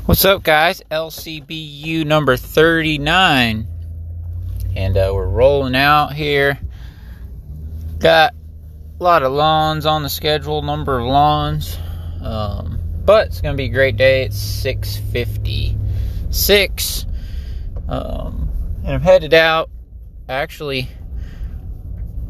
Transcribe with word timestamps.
What's 0.00 0.24
up, 0.24 0.42
guys? 0.42 0.82
LCBU 0.90 2.04
number 2.04 2.36
39. 2.36 3.68
And 4.74 4.96
uh, 4.96 5.12
we're 5.14 5.28
rolling 5.28 5.76
out 5.76 6.12
here. 6.12 6.58
Got 7.98 8.34
a 8.98 9.02
lot 9.02 9.22
of 9.22 9.30
lawns 9.32 9.86
on 9.86 10.02
the 10.02 10.08
schedule, 10.08 10.62
number 10.62 10.98
of 10.98 11.06
lawns. 11.06 11.78
Um, 12.20 12.80
but 13.04 13.28
it's 13.28 13.40
going 13.40 13.54
to 13.54 13.56
be 13.56 13.66
a 13.66 13.72
great 13.72 13.96
day. 13.96 14.24
It's 14.24 14.64
6.56. 14.64 17.06
Um, 17.88 18.50
and 18.82 18.94
I'm 18.94 19.02
headed 19.02 19.34
out. 19.34 19.70
Actually, 20.28 20.88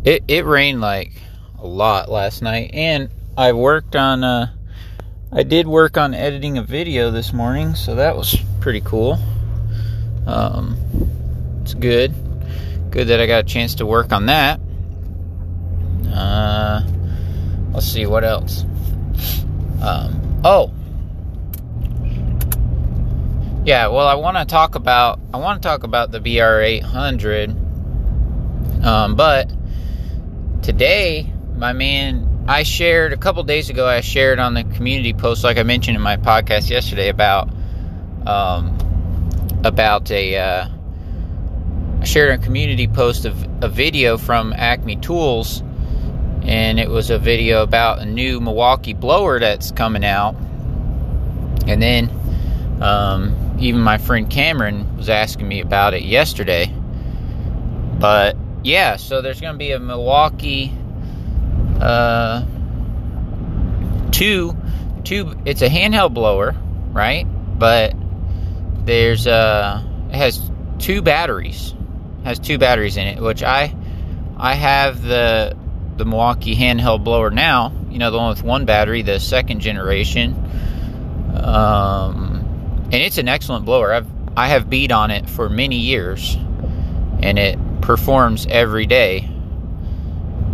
it, 0.05 0.25
it 0.29 0.45
rained 0.45 0.83
like 0.83 1.13
a 1.59 1.67
lot 1.67 2.11
last 2.11 2.43
night. 2.43 2.73
And 2.75 3.09
I 3.35 3.53
worked 3.53 3.97
on... 3.97 4.25
Uh, 4.25 4.53
I 5.35 5.45
did 5.45 5.67
work 5.67 5.97
on 5.97 6.13
editing 6.13 6.59
a 6.59 6.63
video 6.63 7.11
this 7.11 7.33
morning, 7.33 7.75
so 7.75 7.95
that 7.95 8.17
was 8.17 8.37
pretty 8.61 8.83
cool. 8.83 9.19
Um, 10.27 10.77
it's 11.63 11.73
good. 11.73 12.13
Good 12.91 13.09
that 13.09 13.19
I 13.19 13.27
got 13.27 13.39
a 13.39 13.47
chance 13.47 13.77
to 13.77 13.87
work 13.87 14.13
on 14.13 14.27
that. 14.27 14.61
Uh, 16.15 16.83
let's 17.73 17.87
see 17.87 18.05
what 18.05 18.25
else. 18.25 18.67
Um, 19.81 20.43
oh, 20.45 20.71
yeah. 23.65 23.87
Well, 23.87 24.07
I 24.07 24.17
want 24.17 24.37
to 24.37 24.45
talk 24.45 24.75
about 24.75 25.19
I 25.33 25.39
want 25.39 25.63
to 25.63 25.67
talk 25.67 25.83
about 25.83 26.11
the 26.11 26.21
BR800. 26.21 28.85
Um, 28.85 29.17
but 29.17 29.51
today, 30.63 31.33
my 31.57 31.73
man 31.73 32.32
I 32.53 32.65
shared 32.65 33.15
a 33.15 33.17
couple 33.17 33.43
days 33.45 33.71
ago. 33.71 33.89
I 33.89 34.03
shared 34.03 34.39
on 34.39 34.53
the 34.53 34.63
community 34.63 35.15
post, 35.15 35.43
like 35.43 35.57
I 35.57 35.63
mentioned 35.63 35.97
in 35.97 36.03
my 36.03 36.19
podcast 36.19 36.69
yesterday, 36.69 37.09
about 37.09 37.49
um, 38.27 38.77
about 39.65 40.11
a. 40.11 40.37
Uh, 40.37 40.69
I 42.03 42.05
shared 42.05 42.39
a 42.39 42.45
community 42.45 42.89
post 42.89 43.25
of 43.25 43.43
a 43.65 43.71
video 43.71 44.19
from 44.19 44.53
Acme 44.53 44.97
Tools, 44.97 45.63
and 46.43 46.79
it 46.79 46.91
was 46.91 47.09
a 47.09 47.19
video 47.19 47.63
about 47.63 48.01
a 48.01 48.05
new 48.05 48.39
Milwaukee 48.39 48.93
blower 48.93 49.41
that's 49.41 49.73
coming 49.73 50.05
out. 50.05 50.35
And 51.67 51.81
then, 51.81 52.11
um, 52.83 53.57
even 53.61 53.81
my 53.81 53.97
friend 53.97 54.29
Cameron 54.29 54.99
was 54.99 55.09
asking 55.09 55.49
me 55.49 55.63
about 55.63 55.95
it 55.95 56.03
yesterday. 56.03 56.67
But 57.99 58.37
yeah, 58.63 58.97
so 58.97 59.23
there's 59.23 59.41
going 59.41 59.55
to 59.55 59.59
be 59.59 59.71
a 59.71 59.79
Milwaukee 59.79 60.77
uh, 61.83 62.47
two, 64.13 64.57
two. 65.05 65.35
It's 65.45 65.63
a 65.63 65.69
handheld 65.69 66.15
blower, 66.15 66.55
right? 66.93 67.25
But 67.59 67.95
there's 68.85 69.27
uh, 69.27 69.83
it 70.09 70.15
has 70.15 70.41
two 70.79 71.03
batteries. 71.03 71.75
It 72.21 72.27
has 72.27 72.39
two 72.39 72.59
batteries 72.59 72.97
in 72.97 73.07
it, 73.07 73.21
which 73.21 73.43
I, 73.43 73.75
I 74.37 74.55
have 74.55 75.03
the 75.03 75.57
the 75.97 76.05
Milwaukee 76.05 76.55
handheld 76.55 77.03
blower 77.05 77.31
now. 77.31 77.73
You 77.91 77.99
know, 77.99 78.11
the 78.11 78.19
one 78.19 78.31
with 78.31 78.45
one 78.45 78.65
battery, 78.65 79.03
the 79.03 79.19
second 79.19 79.61
generation. 79.61 80.35
Um, 81.35 82.39
and 82.85 82.95
it's 82.95 83.19
an 83.19 83.29
excellent 83.29 83.65
blower. 83.65 83.93
I've 83.93 84.07
I 84.37 84.49
have 84.49 84.71
beat 84.71 84.93
on 84.93 85.11
it 85.11 85.29
for 85.29 85.49
many 85.49 85.77
years, 85.77 86.37
and 87.21 87.39
it 87.39 87.59
performs 87.81 88.47
every 88.49 88.87
day 88.87 89.32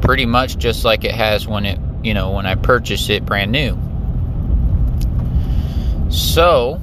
pretty 0.08 0.24
much 0.24 0.56
just 0.56 0.86
like 0.86 1.04
it 1.04 1.14
has 1.14 1.46
when 1.46 1.66
it, 1.66 1.78
you 2.02 2.14
know, 2.14 2.30
when 2.30 2.46
I 2.46 2.54
purchased 2.54 3.10
it 3.10 3.26
brand 3.26 3.52
new. 3.52 3.76
So, 6.08 6.80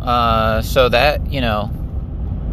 uh, 0.00 0.60
so 0.62 0.88
that, 0.88 1.30
you 1.30 1.40
know, 1.40 1.70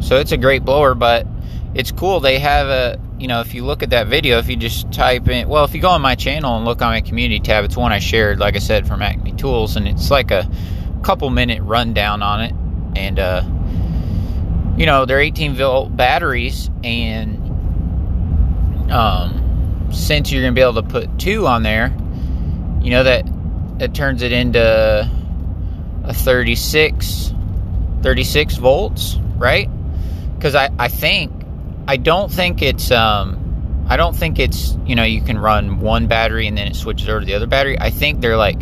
so 0.01 0.17
it's 0.17 0.31
a 0.31 0.37
great 0.37 0.63
blower, 0.63 0.93
but 0.93 1.25
it's 1.73 1.91
cool. 1.91 2.19
They 2.19 2.37
have 2.37 2.67
a, 2.67 2.99
you 3.17 3.27
know, 3.27 3.39
if 3.39 3.55
you 3.55 3.65
look 3.65 3.81
at 3.81 3.89
that 3.89 4.05
video, 4.05 4.37
if 4.37 4.47
you 4.47 4.55
just 4.55 4.91
type 4.93 5.27
in, 5.27 5.49
well, 5.49 5.65
if 5.65 5.73
you 5.73 5.81
go 5.81 5.89
on 5.89 6.03
my 6.03 6.13
channel 6.13 6.55
and 6.55 6.65
look 6.65 6.83
on 6.83 6.91
my 6.91 7.01
community 7.01 7.39
tab, 7.39 7.65
it's 7.65 7.75
one 7.75 7.91
I 7.91 7.97
shared, 7.97 8.37
like 8.37 8.55
I 8.55 8.59
said, 8.59 8.87
from 8.87 9.01
Acme 9.01 9.31
Tools, 9.31 9.75
and 9.75 9.87
it's 9.87 10.11
like 10.11 10.29
a 10.29 10.47
couple 11.01 11.31
minute 11.31 11.63
rundown 11.63 12.21
on 12.21 12.43
it. 12.43 12.53
And, 12.95 13.17
uh, 13.17 13.41
you 14.77 14.85
know, 14.85 15.05
they're 15.05 15.19
18 15.19 15.55
volt 15.55 15.97
batteries, 15.97 16.69
and, 16.83 17.41
um, 18.91 19.41
since 19.91 20.31
you're 20.31 20.41
going 20.41 20.53
to 20.53 20.59
be 20.59 20.61
able 20.61 20.81
to 20.81 20.83
put 20.83 21.19
two 21.19 21.47
on 21.47 21.63
there, 21.63 21.95
you 22.81 22.91
know 22.91 23.03
that 23.03 23.25
it 23.79 23.93
turns 23.93 24.21
it 24.21 24.31
into 24.31 25.09
a 26.03 26.13
36 26.13 27.33
36 28.01 28.57
volts, 28.57 29.17
right? 29.37 29.69
Cuz 30.39 30.55
I 30.55 30.69
I 30.77 30.87
think 30.87 31.31
I 31.87 31.97
don't 31.97 32.31
think 32.31 32.61
it's 32.61 32.91
um 32.91 33.85
I 33.87 33.97
don't 33.97 34.15
think 34.15 34.39
it's, 34.39 34.77
you 34.85 34.95
know, 34.95 35.03
you 35.03 35.21
can 35.21 35.37
run 35.37 35.79
one 35.79 36.07
battery 36.07 36.47
and 36.47 36.57
then 36.57 36.67
it 36.67 36.75
switches 36.75 37.07
over 37.07 37.19
to 37.19 37.25
the 37.25 37.35
other 37.35 37.47
battery. 37.47 37.77
I 37.79 37.89
think 37.91 38.21
they're 38.21 38.37
like 38.37 38.61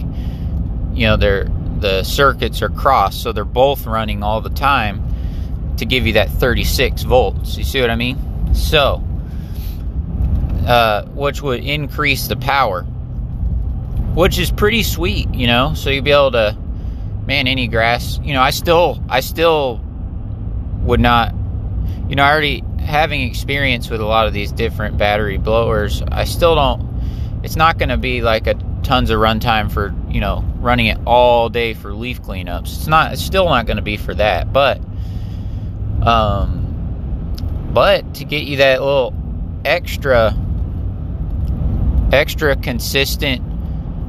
you 0.94 1.08
know, 1.08 1.18
they're 1.18 1.46
the 1.80 2.04
circuits 2.04 2.62
are 2.62 2.70
crossed, 2.70 3.22
so 3.22 3.34
they're 3.34 3.44
both 3.44 3.86
running 3.86 4.24
all 4.24 4.40
the 4.40 4.50
time 4.50 5.76
to 5.78 5.86
give 5.86 6.08
you 6.08 6.14
that 6.14 6.30
36 6.30 7.04
volts. 7.04 7.58
You 7.58 7.66
see 7.66 7.82
what 7.82 7.90
I 7.90 7.96
mean? 7.96 8.56
So, 8.56 9.04
uh, 10.66 11.06
which 11.08 11.42
would 11.42 11.64
increase 11.64 12.28
the 12.28 12.36
power, 12.36 12.84
which 14.16 14.38
is 14.38 14.52
pretty 14.52 14.84
sweet, 14.84 15.34
you 15.34 15.48
know. 15.48 15.74
So 15.76 15.90
you'd 15.90 16.04
be 16.04 16.12
able 16.12 16.32
to, 16.32 16.58
man, 17.26 17.48
any 17.48 17.68
grass, 17.68 18.20
you 18.24 18.34
know. 18.34 18.42
I 18.42 18.52
still, 18.52 19.04
I 19.10 19.20
still 19.20 19.82
would 20.82 21.00
not, 21.00 21.34
you 22.10 22.16
know, 22.16 22.24
I 22.24 22.32
already 22.32 22.64
having 22.80 23.22
experience 23.22 23.90
with 23.90 24.02
a 24.02 24.06
lot 24.06 24.28
of 24.28 24.34
these 24.34 24.52
different 24.52 24.98
battery 24.98 25.38
blowers. 25.38 26.02
I 26.02 26.26
still 26.26 26.56
don't. 26.56 27.42
It's 27.44 27.56
not 27.56 27.78
going 27.78 27.90
to 27.90 27.98
be 27.98 28.22
like 28.22 28.48
a 28.48 28.56
tons 28.84 29.10
of 29.10 29.18
runtime 29.20 29.72
for 29.72 29.96
you 30.10 30.20
know 30.20 30.44
running 30.58 30.88
it 30.88 30.98
all 31.06 31.50
day 31.50 31.74
for 31.74 31.94
leaf 31.94 32.22
cleanups. 32.22 32.78
It's 32.78 32.88
not. 32.88 33.14
It's 33.14 33.22
still 33.22 33.46
not 33.46 33.66
going 33.66 33.78
to 33.78 33.84
be 33.84 33.98
for 33.98 34.14
that, 34.16 34.52
but 34.54 34.80
um, 36.02 37.72
but 37.74 38.16
to 38.16 38.26
get 38.26 38.44
you 38.44 38.58
that 38.58 38.82
little 38.82 39.14
extra 39.66 40.36
extra 42.14 42.56
consistent 42.56 43.42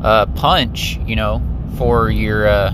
uh, 0.04 0.26
punch, 0.26 0.98
you 1.06 1.16
know, 1.16 1.42
for 1.78 2.10
your 2.10 2.46
uh, 2.46 2.70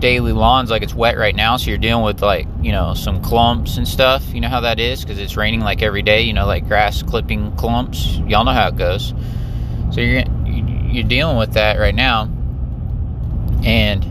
daily 0.00 0.32
lawns. 0.32 0.70
Like 0.70 0.82
it's 0.82 0.94
wet 0.94 1.16
right 1.16 1.34
now, 1.34 1.56
so 1.56 1.70
you're 1.70 1.78
dealing 1.78 2.04
with 2.04 2.20
like 2.20 2.46
you 2.60 2.72
know 2.72 2.94
some 2.94 3.22
clumps 3.22 3.76
and 3.76 3.86
stuff. 3.86 4.34
You 4.34 4.40
know 4.40 4.48
how 4.48 4.60
that 4.60 4.80
is 4.80 5.02
because 5.02 5.18
it's 5.18 5.36
raining 5.36 5.60
like 5.60 5.80
every 5.80 6.02
day. 6.02 6.22
You 6.22 6.32
know, 6.32 6.46
like 6.46 6.66
grass 6.66 7.02
clipping 7.02 7.56
clumps. 7.56 8.16
Y'all 8.26 8.44
know 8.44 8.52
how 8.52 8.68
it 8.68 8.76
goes. 8.76 9.14
So 9.92 10.00
you're 10.00 10.24
you're 10.46 11.04
dealing 11.04 11.38
with 11.38 11.54
that 11.54 11.78
right 11.78 11.94
now, 11.94 12.24
and 13.64 14.04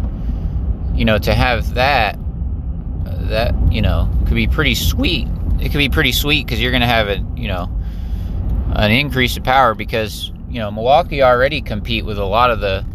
you 0.95 1.05
know 1.05 1.17
to 1.19 1.33
have 1.33 1.75
that 1.75 2.17
that 3.05 3.53
you 3.71 3.81
know 3.81 4.09
could 4.25 4.35
be 4.35 4.47
pretty 4.47 4.75
sweet. 4.75 5.27
It 5.59 5.69
could 5.69 5.77
be 5.77 5.89
pretty 5.89 6.13
sweet 6.13 6.45
because 6.45 6.61
you're 6.61 6.71
gonna 6.71 6.87
have 6.87 7.09
a 7.09 7.23
you 7.35 7.47
know 7.47 7.69
an 8.73 8.91
increase 8.91 9.37
of 9.37 9.43
power 9.43 9.75
because 9.75 10.31
you 10.49 10.59
know 10.59 10.71
Milwaukee 10.71 11.21
already 11.23 11.61
compete 11.61 12.05
with 12.05 12.17
a 12.17 12.25
lot 12.25 12.51
of 12.51 12.59
the 12.59 12.85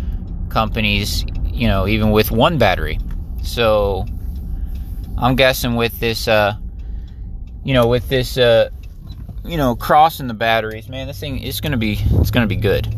companies, 0.48 1.25
you 1.44 1.69
know, 1.69 1.87
even 1.87 2.10
with 2.10 2.31
one 2.31 2.59
battery. 2.59 2.98
So 3.42 4.06
I'm 5.19 5.37
guessing 5.37 5.76
with 5.76 5.98
this, 6.00 6.28
uh, 6.28 6.56
you 7.64 7.75
know, 7.75 7.87
with 7.88 8.09
this, 8.09 8.38
uh, 8.38 8.70
you 9.44 9.56
know, 9.56 9.76
crossing 9.76 10.26
the 10.28 10.34
batteries, 10.34 10.88
man, 10.88 11.06
this 11.06 11.20
thing 11.20 11.38
is 11.38 11.60
gonna 11.60 11.76
be 11.76 11.98
it's 12.12 12.31
gonna 12.31 12.47
be 12.47 12.56
good. 12.56 12.88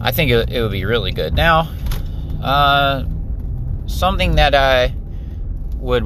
I 0.00 0.10
think 0.10 0.30
it, 0.30 0.50
it 0.50 0.62
would 0.62 0.72
be 0.72 0.84
really 0.84 1.12
good. 1.12 1.34
Now, 1.34 1.70
uh, 2.42 3.04
something 3.86 4.36
that 4.36 4.54
I 4.54 4.94
would, 5.76 6.04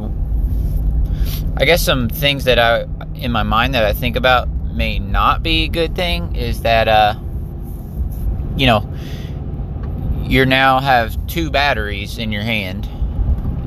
I 1.56 1.64
guess, 1.64 1.82
some 1.82 2.08
things 2.08 2.44
that 2.44 2.58
I 2.58 2.86
in 3.14 3.32
my 3.32 3.42
mind 3.42 3.74
that 3.74 3.84
I 3.84 3.92
think 3.92 4.16
about 4.16 4.48
may 4.76 4.98
not 4.98 5.42
be 5.42 5.64
a 5.64 5.68
good 5.68 5.96
thing 5.96 6.36
is 6.36 6.60
that 6.62 6.86
uh 6.86 7.14
you 8.56 8.66
know 8.66 8.88
you 10.22 10.44
now 10.44 10.80
have 10.80 11.26
two 11.28 11.50
batteries 11.50 12.18
in 12.18 12.32
your 12.32 12.42
hand. 12.42 12.84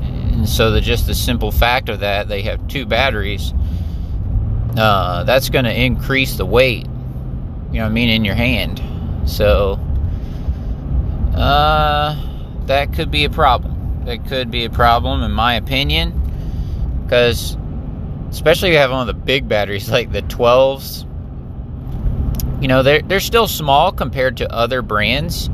And 0.02 0.46
so 0.48 0.70
the 0.70 0.80
just 0.80 1.06
the 1.06 1.14
simple 1.14 1.50
fact 1.50 1.88
of 1.88 2.00
that 2.00 2.28
they 2.28 2.42
have 2.42 2.66
two 2.68 2.86
batteries 2.86 3.52
uh 4.76 5.24
that's 5.24 5.48
going 5.48 5.64
to 5.64 5.74
increase 5.74 6.36
the 6.36 6.46
weight 6.46 6.86
you 7.72 7.80
know 7.80 7.86
I 7.86 7.88
mean 7.88 8.08
in 8.08 8.24
your 8.24 8.34
hand. 8.36 8.80
So 9.26 9.78
uh 11.34 12.26
that 12.66 12.92
could 12.92 13.10
be 13.10 13.24
a 13.24 13.30
problem. 13.30 14.04
That 14.04 14.26
could 14.26 14.50
be 14.50 14.64
a 14.64 14.70
problem 14.70 15.22
in 15.22 15.32
my 15.32 15.54
opinion 15.54 16.16
because 17.04 17.56
especially 18.30 18.70
if 18.70 18.72
you 18.74 18.78
have 18.78 18.90
one 18.90 19.00
of 19.00 19.06
the 19.06 19.22
big 19.22 19.48
batteries 19.48 19.90
like 19.98 20.10
the 20.12 20.22
12s 20.22 21.06
you 22.62 22.68
know 22.68 22.82
they're, 22.82 23.02
they're 23.02 23.20
still 23.20 23.48
small 23.48 23.92
compared 23.92 24.36
to 24.38 24.52
other 24.52 24.82
brands 24.82 25.50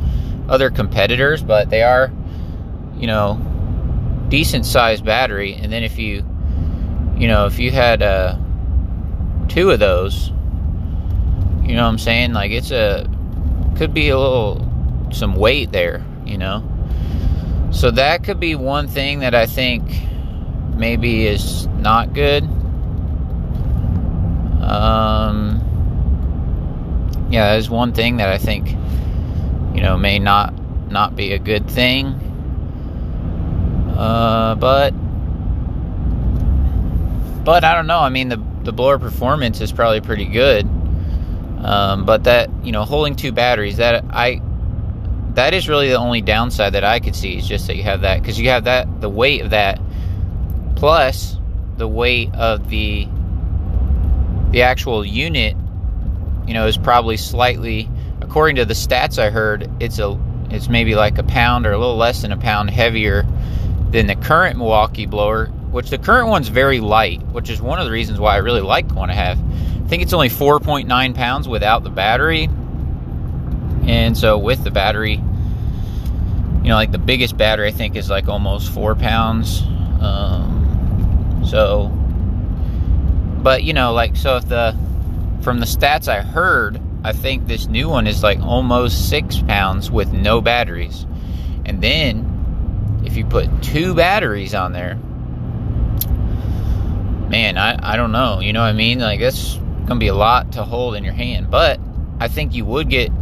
other 0.49 0.70
competitors 0.70 1.43
but 1.43 1.70
they 1.70 1.82
are 1.82 2.12
you 2.96 3.06
know 3.06 3.40
decent 4.28 4.67
sized 4.67 5.05
battery, 5.05 5.55
and 5.55 5.73
then 5.73 5.82
if 5.82 5.99
you, 5.99 6.25
you 7.17 7.28
know, 7.28 7.46
if 7.46 7.58
you 7.58 7.70
had 7.70 8.02
uh, 8.02 8.37
two 9.49 9.70
of 9.70 9.79
those, 9.79 10.29
you 11.62 11.75
know 11.75 11.82
what 11.82 11.90
I'm 11.90 11.99
saying? 11.99 12.32
Like 12.32 12.50
it's 12.50 12.70
a 12.70 13.08
could 13.76 13.93
be 13.93 14.08
a 14.08 14.19
little 14.19 15.08
some 15.12 15.34
weight 15.34 15.72
there, 15.72 16.05
you 16.25 16.38
know. 16.38 16.64
So 17.72 17.90
that 17.90 18.25
could 18.25 18.40
be 18.40 18.55
one 18.55 18.88
thing 18.88 19.20
that 19.20 19.34
I 19.34 19.46
think 19.46 19.82
maybe 20.75 21.26
is 21.26 21.67
not 21.69 22.12
good. 22.12 22.49
Um, 24.66 25.62
yeah, 27.30 27.50
that 27.50 27.58
is 27.58 27.70
one 27.70 27.92
thing 27.92 28.16
that 28.16 28.28
I 28.28 28.38
think 28.38 28.68
you 29.74 29.82
know 29.82 29.96
may 29.96 30.18
not 30.18 30.54
not 30.90 31.16
be 31.16 31.32
a 31.32 31.38
good 31.38 31.68
thing. 31.70 32.06
Uh, 33.96 34.54
but 34.56 34.90
but 37.44 37.64
I 37.64 37.74
don't 37.74 37.86
know. 37.86 38.00
I 38.00 38.08
mean, 38.08 38.28
the 38.28 38.42
the 38.62 38.72
blower 38.72 38.98
performance 38.98 39.60
is 39.60 39.72
probably 39.72 40.00
pretty 40.00 40.26
good. 40.26 40.66
Um, 41.62 42.04
but 42.04 42.24
that 42.24 42.50
you 42.62 42.72
know, 42.72 42.84
holding 42.84 43.16
two 43.16 43.32
batteries 43.32 43.78
that 43.78 44.04
I 44.10 44.42
that 45.34 45.54
is 45.54 45.69
really 45.69 45.88
the 45.88 45.98
only 45.98 46.20
downside 46.20 46.72
that 46.74 46.84
I 46.84 46.98
could 46.98 47.14
see 47.14 47.38
is 47.38 47.46
just 47.46 47.66
that 47.69 47.76
you 47.76 47.82
have 47.84 48.02
that 48.02 48.20
because 48.20 48.38
you 48.38 48.48
have 48.50 48.64
that 48.64 49.00
the 49.00 49.08
weight 49.08 49.42
of 49.42 49.50
that 49.50 49.80
plus 50.74 51.36
the 51.76 51.86
weight 51.86 52.34
of 52.34 52.69
the 52.69 53.06
the 54.56 54.62
actual 54.62 55.05
unit 55.05 55.55
you 56.47 56.55
know 56.55 56.67
is 56.67 56.79
probably 56.79 57.19
slightly 57.19 57.91
according 58.23 58.56
to 58.56 58.64
the 58.64 58.73
stats 58.73 59.19
I 59.19 59.29
heard 59.29 59.70
it's 59.81 59.99
a 59.99 60.19
it's 60.49 60.70
maybe 60.70 60.94
like 60.94 61.19
a 61.19 61.23
pound 61.25 61.67
or 61.67 61.73
a 61.73 61.79
little 61.79 61.99
less 61.99 62.23
than 62.23 62.32
a 62.32 62.38
pound 62.38 62.70
heavier 62.70 63.26
than 63.91 64.06
the 64.06 64.14
current 64.14 64.56
Milwaukee 64.56 65.05
blower 65.05 65.49
which 65.73 65.91
the 65.91 65.99
current 65.99 66.29
one's 66.29 66.49
very 66.49 66.81
light 66.81 67.23
which 67.26 67.50
is 67.50 67.61
one 67.61 67.79
of 67.79 67.85
the 67.85 67.91
reasons 67.91 68.19
why 68.19 68.32
I 68.32 68.38
really 68.38 68.62
like 68.62 68.88
the 68.88 68.94
one 68.94 69.11
I 69.11 69.12
have. 69.12 69.38
I 69.38 69.88
think 69.88 70.03
it's 70.03 70.14
only 70.14 70.31
4.9 70.31 71.14
pounds 71.14 71.47
without 71.47 71.85
the 71.85 71.91
battery. 71.91 72.49
And 73.87 74.17
so 74.17 74.38
with 74.38 74.64
the 74.64 74.70
battery 74.70 75.17
you 76.62 76.69
know 76.70 76.76
like 76.76 76.93
the 76.93 76.99
biggest 76.99 77.37
battery 77.37 77.69
I 77.69 77.73
think 77.73 77.94
is 77.94 78.08
like 78.08 78.26
almost 78.26 78.73
four 78.73 78.94
pounds. 78.94 79.61
Um, 80.00 81.43
so 81.47 81.93
but 83.42 83.62
you 83.64 83.72
know 83.72 83.92
like 83.92 84.16
so 84.16 84.36
if 84.36 84.48
the 84.48 84.76
from 85.42 85.60
the 85.60 85.66
stats 85.66 86.08
I 86.08 86.22
heard, 86.22 86.80
I 87.04 87.12
think 87.12 87.46
this 87.46 87.66
new 87.68 87.88
one 87.88 88.08
is 88.08 88.20
like 88.22 88.40
almost 88.40 89.08
six 89.08 89.40
pounds 89.40 89.90
with 89.90 90.12
no 90.12 90.40
batteries. 90.40 91.06
And 91.64 91.80
then 91.80 93.02
if 93.04 93.16
you 93.16 93.24
put 93.24 93.62
two 93.62 93.94
batteries 93.94 94.54
on 94.54 94.72
there, 94.72 94.96
man, 97.28 97.58
I, 97.58 97.92
I 97.92 97.96
don't 97.96 98.10
know. 98.10 98.40
You 98.40 98.52
know 98.52 98.60
what 98.60 98.66
I 98.66 98.72
mean? 98.72 98.98
Like 98.98 99.20
that's 99.20 99.56
gonna 99.86 100.00
be 100.00 100.08
a 100.08 100.14
lot 100.14 100.52
to 100.52 100.64
hold 100.64 100.96
in 100.96 101.04
your 101.04 101.12
hand. 101.12 101.48
But 101.48 101.78
I 102.18 102.26
think 102.28 102.54
you 102.54 102.64
would 102.64 102.88
get 102.88 103.12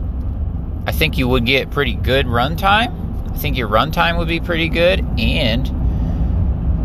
I 0.86 0.92
think 0.92 1.18
you 1.18 1.28
would 1.28 1.44
get 1.44 1.70
pretty 1.70 1.94
good 1.94 2.26
runtime. 2.26 3.32
I 3.34 3.36
think 3.36 3.58
your 3.58 3.68
runtime 3.68 4.16
would 4.16 4.28
be 4.28 4.40
pretty 4.40 4.70
good 4.70 5.04
and 5.18 5.83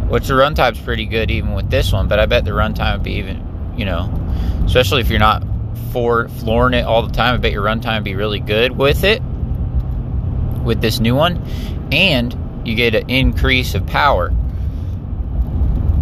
which 0.10 0.28
the 0.28 0.34
runtime's 0.34 0.80
pretty 0.80 1.06
good 1.06 1.32
even 1.32 1.54
with 1.54 1.70
this 1.70 1.94
one, 1.94 2.08
but 2.08 2.20
I 2.20 2.26
bet 2.26 2.46
the 2.46 2.52
runtime 2.52 2.94
would 2.94 3.04
be 3.04 3.14
even 3.14 3.74
you 3.80 3.86
know, 3.86 4.12
especially 4.66 5.00
if 5.00 5.10
you're 5.10 5.20
not 5.20 5.42
for 5.94 6.28
flooring 6.28 6.74
it 6.74 6.86
all 6.86 7.02
the 7.08 7.14
time. 7.14 7.36
I 7.36 7.38
bet 7.38 7.54
your 7.54 7.64
runtime 7.64 7.96
would 7.96 8.04
be 8.04 8.16
really 8.16 8.40
good 8.40 8.78
with 8.78 9.06
it, 9.06 9.22
with 10.64 10.82
this 10.82 11.00
new 11.00 11.16
one, 11.16 11.42
and 11.92 12.36
you 12.66 12.76
get 12.76 12.94
an 12.94 13.10
increase 13.10 13.76
of 13.76 13.88
power. 13.88 14.34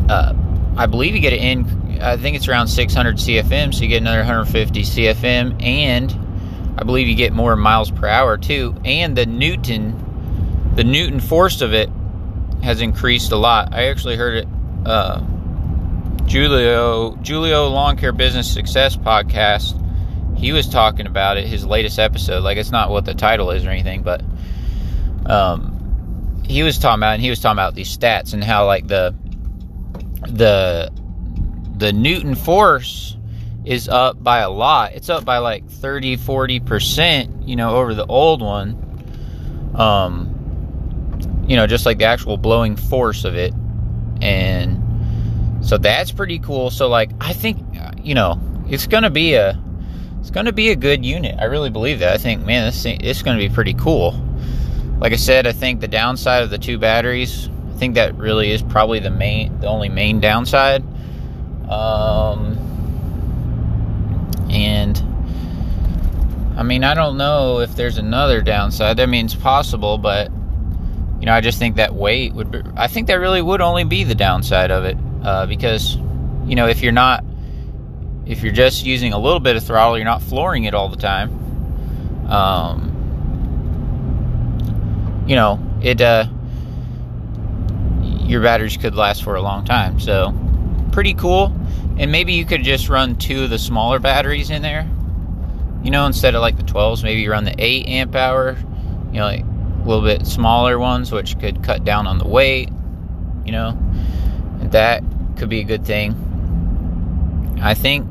Uh, 0.10 0.34
I 0.76 0.88
believe 0.88 1.14
you 1.14 1.22
get 1.22 1.34
an 1.34 1.40
in. 1.40 2.02
I 2.02 2.18
think 2.18 2.36
it's 2.36 2.48
around 2.48 2.68
600 2.68 3.18
CFM, 3.18 3.74
so 3.74 3.82
you 3.82 3.90
get 3.90 4.02
another 4.02 4.20
150 4.20 4.82
CFM, 4.82 5.62
and 5.62 6.76
I 6.80 6.84
believe 6.84 7.08
you 7.08 7.16
get 7.16 7.32
more 7.32 7.56
miles 7.56 7.92
per 7.92 8.08
hour 8.08 8.38
too. 8.38 8.76
And 8.86 9.16
the 9.16 9.28
Newton, 9.28 10.74
the 10.76 10.84
Newton 10.84 11.20
force 11.20 11.62
of 11.62 11.74
it 11.74 11.92
has 12.64 12.82
increased 12.82 13.32
a 13.32 13.38
lot. 13.38 13.74
I 13.74 13.88
actually 13.88 14.16
heard 14.16 14.38
it. 14.40 14.48
Uh, 14.86 15.20
Julio 16.28 17.12
Julio 17.16 17.70
Lawn 17.70 17.98
Care 17.98 18.12
Business 18.12 18.52
Success 18.52 18.98
podcast. 18.98 19.84
He 20.38 20.52
was 20.52 20.68
talking 20.68 21.08
about 21.08 21.38
it. 21.38 21.48
His 21.48 21.66
latest 21.66 22.00
episode. 22.00 22.44
Like 22.44 22.58
it's 22.58 22.72
not 22.72 22.90
what 22.90 23.06
the 23.06 23.14
title 23.14 23.52
is 23.52 23.66
or 23.66 23.70
anything, 23.70 24.04
but 24.04 24.22
um, 25.26 26.44
he 26.46 26.64
was 26.64 26.78
talking 26.78 27.00
about 27.00 27.14
and 27.14 27.22
he 27.22 27.30
was 27.30 27.40
talking 27.40 27.56
about 27.56 27.76
these 27.76 27.96
stats 27.96 28.34
and 28.34 28.44
how 28.44 28.66
like 28.66 28.88
the 28.88 29.16
the 30.28 30.92
the 31.78 31.94
Newton 31.94 32.36
force 32.36 33.18
is 33.66 33.90
up 33.90 34.22
by 34.22 34.40
a 34.40 34.50
lot. 34.50 34.94
It's 34.94 35.10
up 35.10 35.26
by 35.26 35.40
like 35.40 35.70
30, 35.70 36.18
40%, 36.18 37.48
you 37.48 37.56
know, 37.56 37.76
over 37.76 37.94
the 37.94 38.06
old 38.06 38.42
one. 38.42 38.84
Um, 39.76 40.37
you 41.48 41.56
know, 41.56 41.66
just 41.66 41.86
like 41.86 41.98
the 41.98 42.06
actual 42.06 42.38
blowing 42.38 42.76
force 42.76 43.24
of 43.24 43.36
it. 43.36 43.54
And 44.22 45.66
so 45.66 45.78
that's 45.78 46.12
pretty 46.12 46.40
cool. 46.40 46.70
So 46.70 46.88
like 46.88 47.12
I 47.20 47.34
think 47.34 47.64
you 48.04 48.14
know 48.14 48.40
it's 48.70 48.88
gonna 48.88 49.10
be 49.10 49.34
a 49.34 49.60
it's 50.20 50.30
gonna 50.30 50.52
be 50.52 50.70
a 50.70 50.76
good 50.76 51.06
unit. 51.06 51.38
I 51.40 51.46
really 51.46 51.70
believe 51.70 52.00
that. 52.00 52.14
I 52.14 52.18
think 52.18 52.46
man, 52.46 52.66
this 52.66 52.84
thing, 52.84 53.00
it's 53.02 53.22
gonna 53.22 53.40
be 53.40 53.50
pretty 53.50 53.74
cool. 53.74 54.12
Like 55.00 55.14
I 55.14 55.18
said, 55.18 55.48
I 55.48 55.52
think 55.54 55.80
the 55.80 55.88
downside 55.88 56.44
of 56.44 56.50
the 56.50 56.58
two 56.58 56.78
batteries. 56.78 57.50
I 57.70 57.78
think 57.78 57.96
that 57.96 58.16
really 58.16 58.52
is 58.52 58.62
probably 58.62 59.00
the 59.00 59.12
main 59.12 59.60
the 59.60 59.68
only 59.68 59.90
main 59.90 60.20
downside. 60.20 60.84
Um, 61.70 62.58
and 64.50 64.98
I 66.58 66.64
mean 66.64 66.84
I 66.84 66.94
don't 66.94 67.18
know 67.18 67.60
if 67.60 67.76
there's 67.76 67.98
another 67.98 68.42
downside. 68.42 69.00
I 69.00 69.06
mean 69.06 69.26
it's 69.26 69.36
possible, 69.36 69.98
but 69.98 70.32
know 71.28 71.34
I 71.34 71.42
just 71.42 71.60
think 71.60 71.76
that 71.76 71.94
weight 71.94 72.34
would. 72.34 72.52
Be, 72.52 72.62
I 72.76 72.88
think 72.88 73.08
that 73.08 73.16
really 73.16 73.42
would 73.42 73.62
only 73.62 73.84
be 73.84 74.04
the 74.04 74.16
downside 74.16 74.72
of 74.72 74.86
it 74.86 74.98
uh, 75.24 75.46
because 75.46 75.96
you 76.46 76.56
know 76.56 76.68
if 76.68 76.82
you're 76.82 76.92
not 76.92 77.24
if 78.26 78.44
you're 78.44 78.54
just 78.54 78.86
using 78.86 79.14
a 79.14 79.20
little 79.20 79.40
bit 79.40 79.56
of 79.56 79.64
throttle, 79.64 79.98
you're 79.98 80.06
not 80.06 80.22
flooring 80.22 80.66
it 80.66 80.74
all 80.74 80.90
the 80.90 80.98
time. 80.98 82.28
Um, 82.30 82.94
you 85.28 85.36
know 85.36 85.60
it. 85.82 86.02
Uh, 86.02 86.28
your 88.28 88.42
batteries 88.42 88.76
could 88.76 88.96
last 88.96 89.24
for 89.24 89.36
a 89.36 89.42
long 89.42 89.64
time, 89.64 90.00
so 90.00 90.34
pretty 90.92 91.14
cool. 91.14 91.56
And 91.98 92.12
maybe 92.12 92.34
you 92.34 92.46
could 92.46 92.64
just 92.64 92.90
run 92.90 93.16
two 93.16 93.44
of 93.44 93.50
the 93.50 93.58
smaller 93.58 94.00
batteries 94.00 94.50
in 94.50 94.62
there. 94.62 94.90
You 95.84 95.92
know, 95.92 96.06
instead 96.06 96.36
of 96.36 96.42
like 96.42 96.58
the 96.58 96.64
12s, 96.64 97.04
maybe 97.04 97.22
you 97.22 97.32
run 97.32 97.44
the 97.44 97.56
8 97.58 97.88
amp 97.88 98.16
hour. 98.16 98.58
You 99.12 99.20
know, 99.20 99.26
like 99.26 99.46
little 99.88 100.04
bit 100.04 100.28
smaller 100.28 100.78
ones, 100.78 101.12
which 101.12 101.40
could 101.40 101.64
cut 101.64 101.84
down 101.84 102.08
on 102.08 102.18
the 102.18 102.28
weight. 102.28 102.70
You 103.46 103.52
know, 103.52 103.78
that 104.64 105.04
could 105.38 105.50
be 105.50 105.62
a 105.62 105.64
good 105.64 105.86
thing. 105.86 106.16
I 107.62 107.74
think 107.74 108.08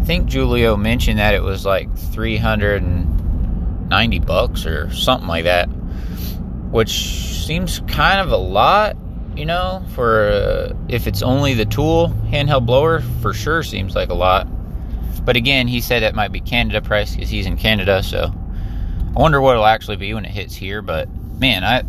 I 0.00 0.04
think 0.04 0.32
Julio 0.32 0.76
mentioned 0.76 1.18
that 1.18 1.34
it 1.34 1.42
was 1.42 1.66
like 1.66 1.94
390 1.96 4.18
bucks 4.20 4.66
or 4.66 4.92
something 4.92 5.28
like 5.28 5.44
that, 5.44 5.66
which 5.66 7.44
seems 7.44 7.80
kind 7.80 8.20
of 8.20 8.32
a 8.32 8.36
lot, 8.36 8.96
you 9.36 9.46
know, 9.46 9.84
for 9.94 10.28
uh, 10.28 10.72
if 10.88 11.06
it's 11.06 11.22
only 11.22 11.54
the 11.54 11.66
tool 11.66 12.08
handheld 12.26 12.66
blower, 12.66 13.00
for 13.20 13.34
sure 13.34 13.62
seems 13.62 13.94
like 13.94 14.08
a 14.08 14.14
lot. 14.14 14.48
But 15.24 15.36
again, 15.36 15.68
he 15.68 15.80
said 15.80 16.02
that 16.02 16.14
might 16.14 16.32
be 16.32 16.40
Canada 16.40 16.80
price 16.80 17.14
because 17.14 17.28
he's 17.28 17.46
in 17.46 17.56
Canada, 17.56 18.02
so 18.02 18.32
I 19.16 19.18
wonder 19.18 19.40
what 19.40 19.52
it'll 19.52 19.66
actually 19.66 19.96
be 19.96 20.14
when 20.14 20.24
it 20.24 20.30
hits 20.30 20.54
here. 20.54 20.82
But 20.82 21.08
man, 21.38 21.64
I 21.64 21.82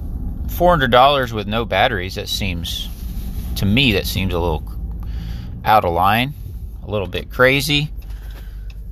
$400 0.48 1.32
with 1.32 1.48
no 1.48 1.66
batteries, 1.66 2.16
that 2.16 2.30
seems 2.30 2.90
to 3.56 3.66
me 3.66 3.94
that 3.94 4.08
seems 4.08 4.34
a 4.34 4.40
little 4.40 4.64
out 5.64 5.86
of 5.86 5.94
line, 5.94 6.34
a 6.84 6.90
little 6.90 7.08
bit 7.08 7.30
crazy. 7.30 7.92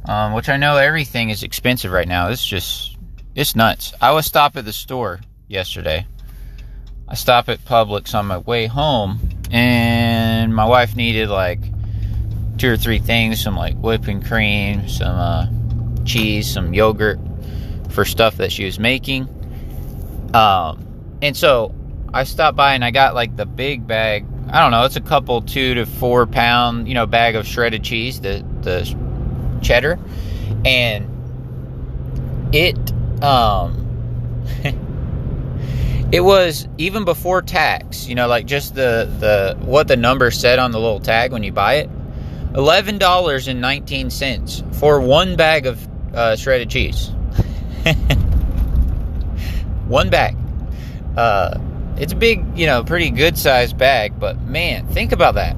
Um, 0.06 0.34
which 0.34 0.50
I 0.50 0.58
know 0.58 0.78
everything 0.78 1.30
is 1.30 1.44
expensive 1.44 1.92
right 1.92 2.08
now. 2.08 2.30
It's 2.30 2.46
just 2.46 2.98
it's 3.36 3.56
nuts. 3.56 3.94
I 4.02 4.12
was 4.12 4.26
stop 4.26 4.58
at 4.58 4.66
the 4.66 4.74
store 4.74 5.20
yesterday. 5.48 6.08
I 7.08 7.16
stop 7.16 7.50
at 7.50 7.64
Publix 7.66 8.16
on 8.16 8.26
my 8.26 8.40
way 8.40 8.66
home, 8.66 9.20
and 9.52 10.56
my 10.56 10.66
wife 10.66 10.96
needed 10.96 11.30
like 11.30 11.60
two 12.58 12.72
or 12.72 12.78
three 12.78 13.00
things: 13.00 13.44
some 13.44 13.56
like 13.56 13.76
whipping 13.76 14.24
cream, 14.24 14.88
some 14.88 15.16
uh, 15.16 15.48
cheese, 16.06 16.52
some 16.52 16.74
yogurt 16.74 17.20
for 17.89 18.05
stuff 18.05 18.38
that 18.38 18.51
she 18.51 18.65
was 18.65 18.79
making. 18.79 19.27
Um, 20.34 20.86
and 21.22 21.36
so 21.36 21.74
I 22.13 22.24
stopped 22.24 22.55
by 22.55 22.74
and 22.75 22.86
I 22.86 22.91
got 22.91 23.15
like 23.15 23.36
the 23.36 23.46
big 23.46 23.88
bag 23.88 24.25
I 24.51 24.62
don't 24.62 24.72
know, 24.72 24.84
it's 24.86 24.96
a 24.96 25.01
couple 25.01 25.41
two 25.43 25.75
to 25.75 25.86
four 25.86 26.25
pound, 26.25 26.88
you 26.88 26.96
know, 26.96 27.05
bag 27.05 27.36
of 27.36 27.46
shredded 27.46 27.84
cheese, 27.84 28.19
the 28.19 28.43
the 28.62 28.96
cheddar, 29.62 30.00
and 30.65 31.05
it 32.51 32.91
um 33.22 33.86
it 36.12 36.22
was 36.22 36.67
even 36.79 37.05
before 37.05 37.43
tax, 37.43 38.08
you 38.08 38.15
know, 38.15 38.27
like 38.27 38.48
just 38.48 38.74
the 38.74 39.08
the 39.19 39.55
what 39.63 39.88
the 39.88 39.96
number 39.96 40.31
said 40.31 40.58
on 40.58 40.72
the 40.72 40.79
little 40.79 41.00
tag 41.00 41.31
when 41.31 41.43
you 41.43 41.51
buy 41.51 41.75
it. 41.75 41.89
Eleven 42.55 42.98
dollars 42.98 43.48
and 43.48 43.62
nineteen 43.62 44.10
cents 44.10 44.63
for 44.74 45.00
one 45.00 45.36
bag 45.36 45.67
of 45.67 45.88
uh, 46.15 46.36
shredded 46.36 46.72
cheese. 46.72 47.12
one 49.88 50.10
bag. 50.10 50.36
Uh, 51.17 51.60
it's 51.98 52.13
a 52.13 52.15
big, 52.15 52.58
you 52.58 52.65
know, 52.65 52.84
pretty 52.84 53.10
good 53.10 53.38
sized 53.38 53.77
bag, 53.77 54.19
but 54.19 54.39
man, 54.41 54.88
think 54.88 55.12
about 55.12 55.36
that. 55.36 55.55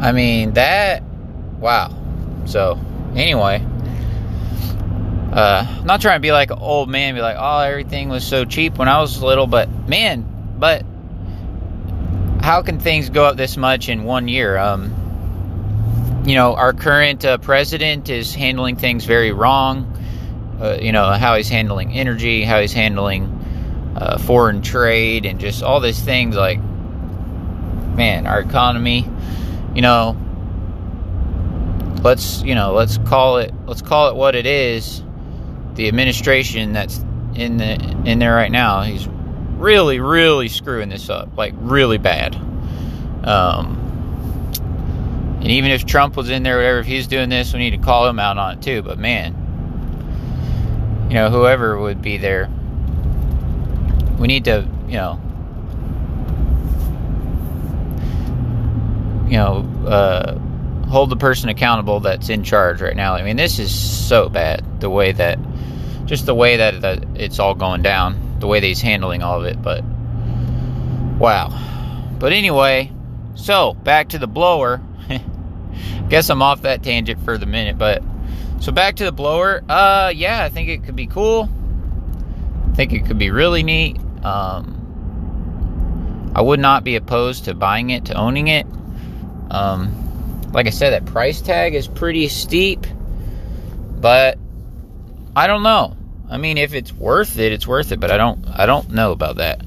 I 0.00 0.12
mean, 0.12 0.52
that, 0.52 1.02
wow. 1.58 1.96
So, 2.44 2.78
anyway, 3.14 3.64
uh, 5.32 5.82
not 5.84 6.00
trying 6.00 6.16
to 6.16 6.20
be 6.20 6.32
like 6.32 6.50
an 6.50 6.58
old 6.58 6.88
man, 6.88 7.14
be 7.14 7.20
like, 7.20 7.36
oh, 7.38 7.60
everything 7.60 8.08
was 8.08 8.26
so 8.26 8.44
cheap 8.44 8.78
when 8.78 8.88
I 8.88 9.00
was 9.00 9.22
little, 9.22 9.46
but 9.46 9.68
man, 9.88 10.26
but 10.58 10.84
how 12.42 12.62
can 12.62 12.78
things 12.78 13.10
go 13.10 13.24
up 13.24 13.36
this 13.36 13.56
much 13.56 13.88
in 13.88 14.04
one 14.04 14.28
year? 14.28 14.56
Um, 14.56 16.22
you 16.26 16.34
know, 16.34 16.54
our 16.54 16.72
current 16.72 17.24
uh, 17.24 17.38
president 17.38 18.08
is 18.08 18.34
handling 18.34 18.76
things 18.76 19.04
very 19.04 19.32
wrong. 19.32 19.95
Uh, 20.60 20.78
you 20.80 20.92
know, 20.92 21.12
how 21.12 21.36
he's 21.36 21.48
handling 21.48 21.92
energy, 21.92 22.42
how 22.42 22.60
he's 22.60 22.72
handling 22.72 23.94
uh, 23.96 24.18
foreign 24.18 24.62
trade 24.62 25.26
and 25.26 25.40
just 25.40 25.62
all 25.62 25.80
these 25.80 26.00
things 26.00 26.36
like 26.36 26.58
man 27.96 28.26
our 28.26 28.40
economy 28.40 29.08
you 29.74 29.80
know 29.80 30.14
let's 32.06 32.42
you 32.42 32.54
know 32.54 32.72
let's 32.72 32.98
call 32.98 33.38
it 33.38 33.52
let's 33.66 33.82
call 33.82 34.08
it 34.10 34.16
what 34.16 34.36
it 34.36 34.46
is. 34.46 35.02
The 35.74 35.88
administration 35.88 36.72
that's 36.72 36.98
in 37.34 37.56
the 37.58 37.74
in 38.04 38.18
there 38.18 38.34
right 38.34 38.50
now 38.50 38.82
he's 38.82 39.06
really 39.06 39.98
really 39.98 40.48
screwing 40.48 40.88
this 40.88 41.10
up 41.10 41.36
like 41.36 41.54
really 41.56 41.98
bad. 41.98 42.34
Um 43.24 43.82
and 45.40 45.48
even 45.48 45.70
if 45.70 45.84
Trump 45.84 46.16
was 46.16 46.30
in 46.30 46.44
there 46.44 46.56
whatever 46.58 46.78
if 46.78 46.86
he's 46.86 47.08
doing 47.08 47.28
this 47.28 47.52
we 47.52 47.58
need 47.58 47.70
to 47.70 47.78
call 47.78 48.08
him 48.08 48.20
out 48.20 48.38
on 48.38 48.58
it 48.58 48.62
too. 48.62 48.82
But 48.82 48.98
man 48.98 49.34
you 51.08 51.14
know 51.14 51.30
whoever 51.30 51.78
would 51.78 52.02
be 52.02 52.16
there 52.16 52.50
we 54.18 54.28
need 54.28 54.44
to, 54.46 54.66
you 54.88 54.94
know, 54.94 55.20
you 59.26 59.36
know, 59.36 59.86
uh, 59.86 60.38
hold 60.88 61.10
the 61.10 61.16
person 61.16 61.48
accountable 61.48 62.00
that's 62.00 62.28
in 62.28 62.42
charge 62.42 62.80
right 62.80 62.96
now. 62.96 63.14
I 63.14 63.22
mean, 63.22 63.36
this 63.36 63.58
is 63.58 63.74
so 63.74 64.28
bad 64.28 64.80
the 64.80 64.88
way 64.88 65.12
that, 65.12 65.38
just 66.06 66.26
the 66.26 66.34
way 66.34 66.58
that, 66.58 66.80
that 66.82 67.04
it's 67.16 67.38
all 67.38 67.54
going 67.54 67.82
down, 67.82 68.38
the 68.38 68.46
way 68.46 68.60
that 68.60 68.66
he's 68.66 68.80
handling 68.80 69.22
all 69.22 69.40
of 69.40 69.46
it. 69.46 69.60
But 69.60 69.84
wow. 71.18 72.14
But 72.18 72.32
anyway, 72.32 72.92
so 73.34 73.74
back 73.74 74.10
to 74.10 74.18
the 74.18 74.28
blower. 74.28 74.80
Guess 76.08 76.30
I'm 76.30 76.40
off 76.40 76.62
that 76.62 76.82
tangent 76.82 77.22
for 77.24 77.36
the 77.36 77.46
minute, 77.46 77.76
but 77.76 78.02
so 78.66 78.72
back 78.72 78.96
to 78.96 79.04
the 79.04 79.12
blower. 79.12 79.62
Uh, 79.68 80.12
yeah, 80.12 80.42
I 80.42 80.48
think 80.48 80.68
it 80.68 80.82
could 80.82 80.96
be 80.96 81.06
cool. 81.06 81.48
I 82.68 82.74
think 82.74 82.92
it 82.92 83.06
could 83.06 83.16
be 83.16 83.30
really 83.30 83.62
neat. 83.62 83.96
Um, 84.24 86.32
I 86.34 86.40
would 86.40 86.58
not 86.58 86.82
be 86.82 86.96
opposed 86.96 87.44
to 87.44 87.54
buying 87.54 87.90
it, 87.90 88.06
to 88.06 88.14
owning 88.14 88.48
it. 88.48 88.66
Um, 89.52 90.50
like 90.50 90.66
I 90.66 90.70
said, 90.70 90.94
that 90.94 91.06
price 91.06 91.40
tag 91.40 91.76
is 91.76 91.86
pretty 91.86 92.26
steep, 92.26 92.88
but 94.00 94.36
I 95.36 95.46
don't 95.46 95.62
know. 95.62 95.96
I 96.28 96.36
mean, 96.36 96.58
if 96.58 96.74
it's 96.74 96.92
worth 96.92 97.38
it, 97.38 97.52
it's 97.52 97.68
worth 97.68 97.92
it, 97.92 98.00
but 98.00 98.10
I 98.10 98.16
don't, 98.16 98.44
I 98.48 98.66
don't 98.66 98.90
know 98.90 99.12
about 99.12 99.36
that. 99.36 99.62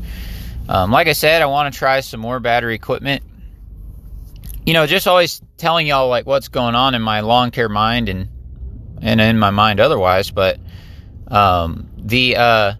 Um, 0.67 0.91
like 0.91 1.07
I 1.07 1.13
said, 1.13 1.41
I 1.41 1.45
want 1.45 1.73
to 1.73 1.79
try 1.79 2.01
some 2.01 2.19
more 2.19 2.41
battery 2.41 2.75
equipment. 2.75 3.23
You 4.65 4.73
know, 4.73 4.85
just 4.87 5.07
always 5.07 5.41
telling 5.55 5.87
y'all 5.87 6.09
like 6.09 6.25
what's 6.25 6.49
going 6.49 6.75
on 6.75 6.95
in 6.95 7.01
my 7.01 7.21
lawn 7.21 7.51
care 7.51 7.69
mind 7.69 8.09
and 8.09 8.27
and 9.01 9.21
in 9.21 9.39
my 9.39 9.49
mind 9.49 9.79
otherwise. 9.79 10.31
But 10.31 10.59
um, 11.27 11.89
the 11.97 12.35
uh, 12.37 12.73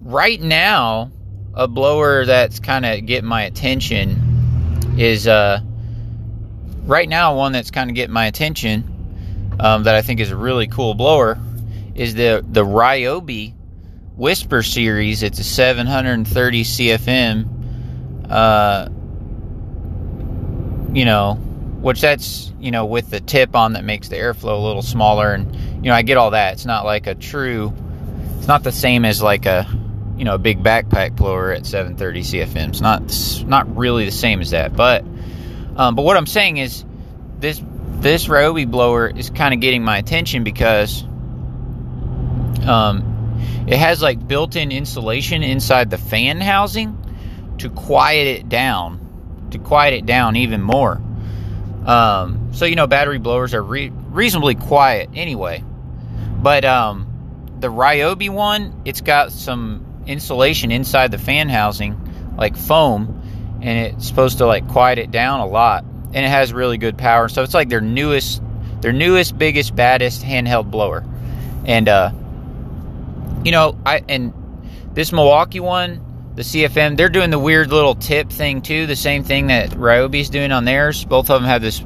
right 0.00 0.40
now, 0.40 1.10
a 1.54 1.68
blower 1.68 2.24
that's 2.26 2.60
kind 2.60 2.86
of 2.86 3.04
getting 3.06 3.28
my 3.28 3.42
attention 3.42 4.96
is 4.98 5.26
uh, 5.26 5.60
right 6.84 7.08
now 7.08 7.36
one 7.36 7.52
that's 7.52 7.70
kind 7.70 7.90
of 7.90 7.96
getting 7.96 8.12
my 8.12 8.26
attention 8.26 9.56
um, 9.58 9.84
that 9.84 9.94
I 9.94 10.02
think 10.02 10.20
is 10.20 10.30
a 10.30 10.36
really 10.36 10.66
cool 10.66 10.94
blower 10.94 11.38
is 11.94 12.14
the 12.14 12.44
the 12.46 12.64
Ryobi 12.64 13.54
Whisper 14.16 14.62
series. 14.62 15.22
It's 15.22 15.38
a 15.38 15.44
730 15.44 16.64
CFM. 16.64 18.26
Uh, 18.28 18.88
you 20.92 21.04
know, 21.04 21.38
which 21.80 22.00
that's 22.00 22.52
you 22.60 22.70
know 22.70 22.86
with 22.86 23.10
the 23.10 23.20
tip 23.20 23.54
on 23.56 23.72
that 23.74 23.84
makes 23.84 24.08
the 24.08 24.16
airflow 24.16 24.58
a 24.58 24.62
little 24.62 24.82
smaller, 24.82 25.32
and 25.32 25.54
you 25.54 25.90
know 25.90 25.94
I 25.94 26.02
get 26.02 26.16
all 26.16 26.32
that. 26.32 26.54
It's 26.54 26.66
not 26.66 26.84
like 26.84 27.06
a 27.06 27.14
true. 27.14 27.72
It's 28.38 28.48
not 28.48 28.62
the 28.62 28.72
same 28.72 29.04
as 29.04 29.22
like 29.22 29.46
a 29.46 29.66
you 30.16 30.24
know 30.24 30.34
a 30.34 30.38
big 30.38 30.62
backpack 30.62 31.16
blower 31.16 31.52
at 31.52 31.64
730 31.66 32.20
CFM. 32.22 32.68
It's 32.68 32.80
not 32.80 33.02
not 33.48 33.76
really 33.76 34.04
the 34.04 34.10
same 34.10 34.40
as 34.40 34.50
that, 34.50 34.74
but 34.76 35.04
um, 35.76 35.94
but 35.94 36.02
what 36.02 36.16
I'm 36.16 36.26
saying 36.26 36.58
is 36.58 36.84
this 37.38 37.62
this 38.00 38.26
Ryobi 38.26 38.70
blower 38.70 39.08
is 39.08 39.30
kind 39.30 39.54
of 39.54 39.60
getting 39.60 39.82
my 39.82 39.98
attention 39.98 40.44
because 40.44 41.02
um, 42.66 43.64
it 43.66 43.78
has 43.78 44.02
like 44.02 44.26
built-in 44.26 44.72
insulation 44.72 45.42
inside 45.42 45.90
the 45.90 45.98
fan 45.98 46.40
housing 46.40 46.96
to 47.58 47.68
quiet 47.70 48.26
it 48.26 48.48
down, 48.48 49.48
to 49.50 49.58
quiet 49.58 49.94
it 49.94 50.06
down 50.06 50.36
even 50.36 50.62
more. 50.62 51.00
Um, 51.86 52.50
so 52.52 52.66
you 52.66 52.76
know, 52.76 52.86
battery 52.86 53.18
blowers 53.18 53.54
are 53.54 53.62
re- 53.62 53.90
reasonably 53.90 54.54
quiet 54.54 55.10
anyway, 55.14 55.64
but 56.42 56.64
um, 56.64 57.06
the 57.60 57.68
Ryobi 57.68 58.30
one, 58.30 58.82
it's 58.84 59.00
got 59.00 59.32
some 59.32 59.84
insulation 60.06 60.72
inside 60.72 61.10
the 61.10 61.18
fan 61.18 61.48
housing, 61.48 62.34
like 62.36 62.56
foam, 62.56 63.22
and 63.62 63.94
it's 63.94 64.06
supposed 64.06 64.38
to 64.38 64.46
like 64.46 64.68
quiet 64.68 64.98
it 64.98 65.10
down 65.10 65.40
a 65.40 65.46
lot. 65.46 65.84
And 66.12 66.26
it 66.26 66.28
has 66.28 66.52
really 66.52 66.76
good 66.76 66.98
power. 66.98 67.28
So 67.28 67.42
it's 67.42 67.54
like 67.54 67.68
their 67.68 67.80
newest, 67.80 68.42
their 68.80 68.92
newest, 68.92 69.38
biggest, 69.38 69.76
baddest 69.76 70.22
handheld 70.22 70.70
blower. 70.70 71.04
And 71.64 71.88
uh, 71.88 72.12
you 73.44 73.52
know, 73.52 73.78
I 73.86 74.02
and 74.08 74.32
this 74.92 75.12
Milwaukee 75.12 75.60
one, 75.60 76.04
the 76.34 76.42
CFM, 76.42 76.96
they're 76.96 77.08
doing 77.08 77.30
the 77.30 77.38
weird 77.38 77.70
little 77.70 77.94
tip 77.94 78.30
thing 78.30 78.62
too. 78.62 78.86
The 78.86 78.96
same 78.96 79.24
thing 79.24 79.48
that 79.48 79.70
Ryobi's 79.70 80.30
doing 80.30 80.52
on 80.52 80.64
theirs. 80.64 81.04
Both 81.04 81.30
of 81.30 81.40
them 81.40 81.48
have 81.48 81.62
this 81.62 81.84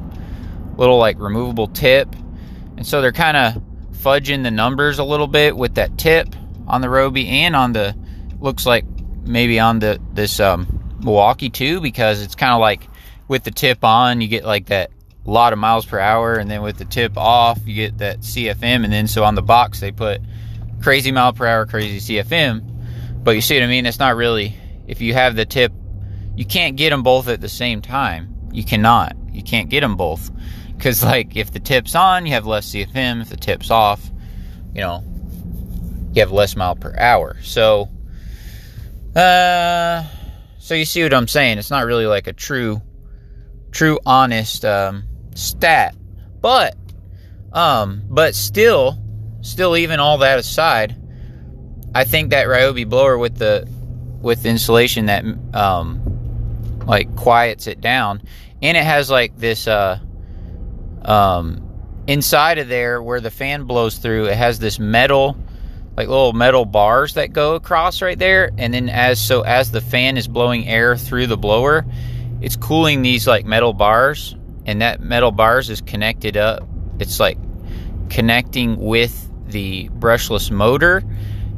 little 0.77 0.97
like 0.97 1.19
removable 1.19 1.67
tip, 1.67 2.15
and 2.77 2.85
so 2.85 3.01
they're 3.01 3.11
kind 3.11 3.37
of 3.37 3.63
fudging 3.93 4.43
the 4.43 4.51
numbers 4.51 4.99
a 4.99 5.03
little 5.03 5.27
bit 5.27 5.57
with 5.57 5.75
that 5.75 5.97
tip 5.97 6.35
on 6.67 6.81
the 6.81 6.87
Ryobi 6.87 7.27
and 7.27 7.55
on 7.55 7.73
the 7.73 7.95
looks 8.39 8.65
like 8.65 8.85
maybe 9.23 9.59
on 9.59 9.79
the 9.79 9.99
this 10.13 10.39
um, 10.39 10.97
Milwaukee 10.99 11.49
too, 11.49 11.81
because 11.81 12.21
it's 12.21 12.35
kind 12.35 12.53
of 12.53 12.59
like 12.59 12.87
with 13.27 13.43
the 13.43 13.51
tip 13.51 13.83
on, 13.83 14.21
you 14.21 14.27
get 14.27 14.45
like 14.45 14.67
that 14.67 14.91
lot 15.25 15.53
of 15.53 15.59
miles 15.59 15.85
per 15.85 15.99
hour, 15.99 16.35
and 16.35 16.49
then 16.49 16.61
with 16.61 16.77
the 16.77 16.85
tip 16.85 17.17
off, 17.17 17.59
you 17.65 17.73
get 17.73 17.97
that 17.97 18.19
CFM, 18.19 18.83
and 18.83 18.93
then 18.93 19.07
so 19.07 19.23
on 19.23 19.35
the 19.35 19.41
box 19.41 19.79
they 19.79 19.91
put 19.91 20.21
crazy 20.81 21.11
mile 21.11 21.33
per 21.33 21.47
hour, 21.47 21.65
crazy 21.65 22.15
CFM. 22.15 22.74
But 23.25 23.31
you 23.31 23.41
see 23.41 23.55
what 23.55 23.63
I 23.63 23.67
mean? 23.67 23.85
It's 23.85 23.99
not 23.99 24.15
really 24.15 24.55
if 24.87 25.01
you 25.01 25.13
have 25.13 25.35
the 25.35 25.45
tip, 25.45 25.73
you 26.37 26.45
can't 26.45 26.77
get 26.77 26.91
them 26.91 27.03
both 27.03 27.27
at 27.27 27.41
the 27.41 27.49
same 27.49 27.81
time. 27.81 28.49
You 28.53 28.63
cannot. 28.63 29.17
You 29.33 29.43
can't 29.43 29.67
get 29.67 29.81
them 29.81 29.97
both 29.97 30.31
because 30.77 31.03
like 31.03 31.35
if 31.35 31.51
the 31.51 31.59
tip's 31.59 31.95
on, 31.95 32.25
you 32.25 32.31
have 32.31 32.45
less 32.45 32.69
CFM. 32.69 33.21
If 33.21 33.29
the 33.29 33.35
tip's 33.35 33.69
off, 33.69 34.09
you 34.73 34.79
know, 34.79 35.03
you 36.13 36.21
have 36.21 36.31
less 36.31 36.55
mile 36.55 36.75
per 36.75 36.95
hour. 36.97 37.35
So 37.41 37.89
uh, 39.15 40.03
so 40.59 40.73
you 40.73 40.83
see 40.83 41.03
what 41.03 41.13
I'm 41.13 41.27
saying? 41.27 41.57
It's 41.57 41.69
not 41.69 41.85
really 41.85 42.05
like 42.05 42.27
a 42.27 42.33
true, 42.33 42.81
true, 43.71 43.99
honest 44.05 44.65
um, 44.65 45.05
stat, 45.35 45.95
but, 46.41 46.75
um, 47.53 48.03
but 48.09 48.35
still, 48.35 48.97
still, 49.41 49.77
even 49.77 49.99
all 50.01 50.17
that 50.17 50.37
aside, 50.37 50.95
I 51.95 52.03
think 52.03 52.29
that 52.29 52.45
Ryobi 52.47 52.87
blower 52.87 53.17
with 53.17 53.37
the 53.37 53.67
with 54.21 54.45
insulation 54.45 55.07
that 55.07 55.23
um, 55.55 56.01
like 56.85 57.15
quiets 57.15 57.65
it 57.65 57.81
down, 57.81 58.21
and 58.61 58.77
it 58.77 58.83
has 58.83 59.09
like 59.09 59.35
this 59.37 59.67
uh, 59.67 59.99
um, 61.03 61.67
inside 62.05 62.59
of 62.59 62.67
there 62.67 63.01
where 63.01 63.19
the 63.19 63.31
fan 63.31 63.63
blows 63.63 63.97
through. 63.97 64.25
It 64.25 64.37
has 64.37 64.59
this 64.59 64.77
metal 64.77 65.35
like 65.97 66.09
little 66.09 66.33
metal 66.33 66.65
bars 66.65 67.13
that 67.13 67.31
go 67.31 67.55
across 67.55 68.01
right 68.01 68.19
there. 68.19 68.51
And 68.57 68.73
then 68.73 68.89
as 68.89 69.19
so 69.19 69.41
as 69.41 69.71
the 69.71 69.81
fan 69.81 70.17
is 70.17 70.27
blowing 70.27 70.67
air 70.67 70.97
through 70.97 71.27
the 71.27 71.37
blower 71.37 71.85
it's 72.41 72.55
cooling 72.55 73.01
these 73.01 73.27
like 73.27 73.45
metal 73.45 73.73
bars. 73.73 74.35
And 74.65 74.81
that 74.81 75.01
metal 75.01 75.31
bars 75.31 75.69
is 75.69 75.81
connected 75.81 76.37
up. 76.37 76.67
It's 76.99 77.19
like 77.19 77.37
connecting 78.09 78.77
with 78.77 79.29
the 79.47 79.89
brushless 79.89 80.51
motor 80.51 81.03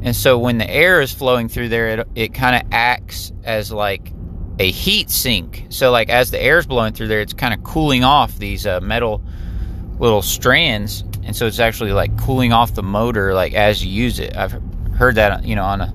And 0.02 0.14
so 0.14 0.38
when 0.38 0.58
the 0.58 0.70
air 0.70 1.00
is 1.00 1.12
flowing 1.12 1.48
through 1.48 1.70
there, 1.70 1.88
it, 1.88 2.08
it 2.14 2.34
kind 2.34 2.56
of 2.56 2.72
acts 2.72 3.32
as 3.44 3.72
like 3.72 4.12
a 4.58 4.70
heat 4.70 5.10
sink. 5.10 5.66
So 5.70 5.90
like 5.90 6.08
as 6.08 6.30
the 6.30 6.40
air 6.40 6.58
is 6.58 6.66
blowing 6.66 6.92
through 6.92 7.08
there, 7.08 7.20
it's 7.20 7.32
kind 7.32 7.54
of 7.54 7.62
cooling 7.62 8.04
off 8.04 8.38
these 8.38 8.66
uh, 8.66 8.80
metal 8.80 9.22
little 9.98 10.22
strands, 10.22 11.02
and 11.24 11.34
so 11.34 11.46
it's 11.46 11.58
actually 11.58 11.92
like 11.92 12.16
cooling 12.18 12.52
off 12.52 12.74
the 12.74 12.82
motor 12.82 13.34
like 13.34 13.54
as 13.54 13.84
you 13.84 13.90
use 13.90 14.18
it. 14.18 14.36
I've 14.36 14.60
heard 14.94 15.16
that 15.16 15.44
you 15.44 15.56
know 15.56 15.64
on 15.64 15.80
a 15.80 15.94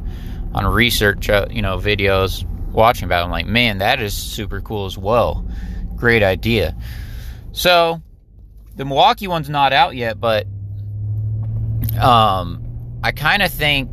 on 0.53 0.65
research 0.65 1.29
uh, 1.29 1.48
you 1.50 1.62
know 1.62 1.77
videos 1.77 2.45
watching 2.72 3.05
about. 3.05 3.22
It. 3.22 3.25
I'm 3.25 3.31
like, 3.31 3.45
man, 3.45 3.79
that 3.79 4.01
is 4.01 4.13
super 4.13 4.62
cool 4.62 4.86
as 4.86 4.98
well. 4.98 5.48
Great 5.95 6.24
idea. 6.24 6.75
So 7.53 8.01
the 8.75 8.86
Milwaukee 8.86 9.27
one's 9.27 9.50
not 9.50 9.74
out 9.74 9.95
yet, 9.95 10.19
but 10.19 10.48
um, 12.01 12.62
I 13.03 13.12
kind 13.12 13.41
of 13.41 13.51
think 13.51 13.89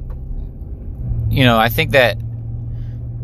you 1.28 1.44
know 1.44 1.58
I 1.58 1.68
think 1.68 1.92
that 1.92 2.18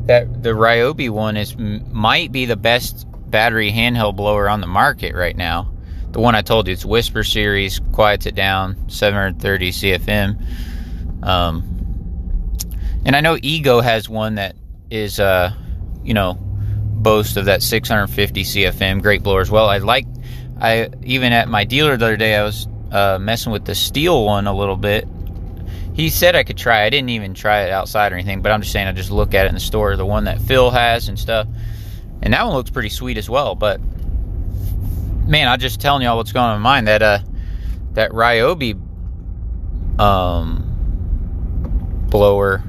that 0.07 0.43
the 0.43 0.51
Ryobi 0.51 1.11
one 1.11 1.37
is 1.37 1.57
might 1.57 2.33
be 2.33 2.47
the 2.47 2.57
best 2.57 3.07
battery 3.31 3.73
handheld 3.73 4.17
blower 4.17 4.49
on 4.49 4.61
the 4.61 4.67
market 4.67 5.15
right 5.15 5.37
now. 5.37 5.73
The 6.13 6.21
one 6.21 6.35
I 6.35 6.43
told 6.43 6.67
you, 6.67 6.73
it's 6.73 6.85
Whisper 6.85 7.25
Series, 7.25 7.81
quiets 7.93 8.25
it 8.25 8.35
down, 8.35 8.89
730 8.89 9.71
CFM. 9.71 11.23
Um, 11.23 12.57
and 13.05 13.15
I 13.15 13.21
know 13.21 13.37
Ego 13.43 13.81
has 13.81 14.09
one 14.09 14.37
that 14.37 14.57
is, 14.91 15.21
uh, 15.21 15.53
you 16.03 16.15
know, 16.15 16.35
boast 16.35 17.37
of 17.37 17.45
that 17.47 17.63
650 17.63 18.45
CFM, 18.45 19.03
great 19.03 19.23
blower 19.23 19.41
as 19.41 19.51
well. 19.51 19.69
I 19.69 19.79
like, 19.79 20.07
I 20.59 20.89
even 21.03 21.33
at 21.33 21.49
my 21.49 21.65
dealer 21.65 21.97
the 21.97 22.07
other 22.07 22.17
day, 22.17 22.35
I 22.35 22.45
was 22.45 22.67
uh, 22.91 23.19
messing 23.21 23.53
with 23.53 23.65
the 23.65 23.73
Stihl 23.73 24.25
one 24.25 24.47
a 24.47 24.57
little 24.57 24.77
bit. 24.77 25.07
He 25.97 26.11
said 26.11 26.37
I 26.37 26.45
could 26.45 26.59
try. 26.59 26.85
I 26.85 26.91
didn't 26.91 27.09
even 27.09 27.33
try 27.33 27.63
it 27.63 27.71
outside 27.71 28.13
or 28.13 28.17
anything, 28.17 28.43
but 28.43 28.53
I'm 28.53 28.61
just 28.61 28.71
saying 28.71 28.87
I 28.87 28.93
just 28.93 29.11
look 29.11 29.33
at 29.33 29.47
it 29.47 29.49
in 29.49 29.55
the 29.55 29.61
store, 29.61 29.97
the 29.97 30.05
one 30.05 30.25
that 30.25 30.43
Phil 30.43 30.71
has 30.71 31.09
and 31.09 31.19
stuff. 31.19 31.49
And 32.21 32.35
that 32.35 32.45
one 32.45 32.55
looks 32.55 32.69
pretty 32.69 32.91
sweet 32.91 33.17
as 33.17 33.31
well. 33.31 33.55
But 33.55 33.81
man, 35.27 35.49
I'm 35.49 35.59
just 35.59 35.81
telling 35.81 36.03
y'all 36.03 36.19
what's 36.19 36.33
going 36.33 36.45
on 36.45 36.57
in 36.57 36.61
my 36.61 36.75
mind. 36.75 36.89
That 36.89 37.01
uh, 37.01 37.21
that 37.93 38.11
Ryobi 38.11 38.79
um 39.99 40.63
blower, 42.11 42.63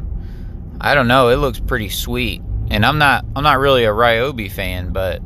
I 0.79 0.95
don't 0.95 1.09
know. 1.09 1.27
It 1.27 1.35
looks 1.35 1.59
pretty 1.59 1.89
sweet, 1.89 2.41
and 2.69 2.85
I'm 2.85 2.97
not 2.97 3.25
I'm 3.35 3.43
not 3.43 3.59
really 3.59 3.83
a 3.83 3.91
Ryobi 3.91 4.49
fan, 4.49 4.93
but 4.93 5.21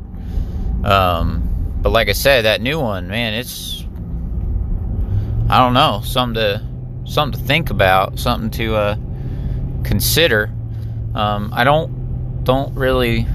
um, 0.82 1.78
but 1.80 1.90
like 1.90 2.08
I 2.08 2.14
said, 2.14 2.46
that 2.46 2.60
new 2.60 2.80
one, 2.80 3.06
man, 3.06 3.34
it's 3.34 3.84
I 5.48 5.58
don't 5.58 5.74
know 5.74 6.00
something 6.04 6.34
to 6.34 6.71
something 7.04 7.40
to 7.40 7.46
think 7.46 7.70
about, 7.70 8.18
something 8.18 8.50
to 8.50 8.76
uh 8.76 8.96
consider. 9.84 10.50
Um, 11.14 11.50
I 11.52 11.64
don't 11.64 12.44
don't 12.44 12.74
really 12.74 13.26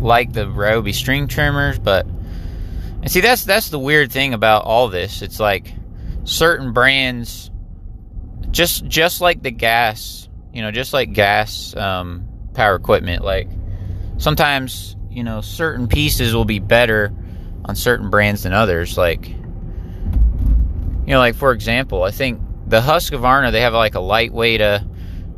like 0.00 0.32
the 0.32 0.46
Ryobi 0.46 0.94
string 0.94 1.28
trimmers, 1.28 1.78
but 1.78 2.06
and 2.06 3.10
see, 3.10 3.20
that's 3.20 3.44
that's 3.44 3.68
the 3.68 3.78
weird 3.78 4.10
thing 4.10 4.34
about 4.34 4.64
all 4.64 4.88
this. 4.88 5.22
It's 5.22 5.38
like 5.38 5.74
certain 6.24 6.72
brands, 6.72 7.50
just 8.50 8.86
just 8.86 9.20
like 9.20 9.42
the 9.42 9.50
gas, 9.50 10.28
you 10.52 10.62
know, 10.62 10.70
just 10.70 10.92
like 10.92 11.12
gas 11.12 11.76
um, 11.76 12.26
power 12.54 12.74
equipment. 12.76 13.22
Like 13.22 13.48
sometimes, 14.16 14.96
you 15.10 15.22
know, 15.22 15.42
certain 15.42 15.86
pieces 15.86 16.34
will 16.34 16.46
be 16.46 16.60
better 16.60 17.12
on 17.66 17.76
certain 17.76 18.10
brands 18.10 18.44
than 18.44 18.52
others. 18.52 18.96
Like, 18.96 19.28
you 19.28 19.36
know, 21.06 21.18
like 21.18 21.34
for 21.34 21.52
example, 21.52 22.04
I 22.04 22.10
think 22.10 22.40
the 22.66 22.80
Husqvarna 22.80 23.52
they 23.52 23.60
have 23.60 23.74
like 23.74 23.94
a 23.94 24.00
lightweight 24.00 24.60
uh, 24.60 24.80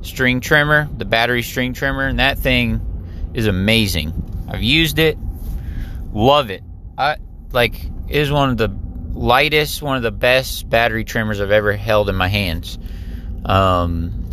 string 0.02 0.40
trimmer, 0.40 0.88
the 0.97 1.04
battery 1.04 1.42
string 1.42 1.73
trimmer, 1.73 2.06
and 2.06 2.18
that 2.18 2.38
thing 2.38 3.30
is 3.35 3.47
amazing. 3.47 4.47
I've 4.49 4.62
used 4.62 4.99
it, 4.99 5.18
love 6.12 6.50
it. 6.50 6.62
I 6.96 7.16
like 7.53 7.81
is 8.09 8.31
one 8.31 8.51
of 8.51 8.57
the 8.57 8.68
lightest, 9.12 9.83
one 9.83 9.96
of 9.96 10.03
the 10.03 10.12
best 10.12 10.68
battery 10.68 11.05
trimmers 11.05 11.40
I've 11.40 11.51
ever 11.51 11.72
held 11.72 12.09
in 12.09 12.14
my 12.14 12.29
hands. 12.29 12.79
Um, 13.44 14.27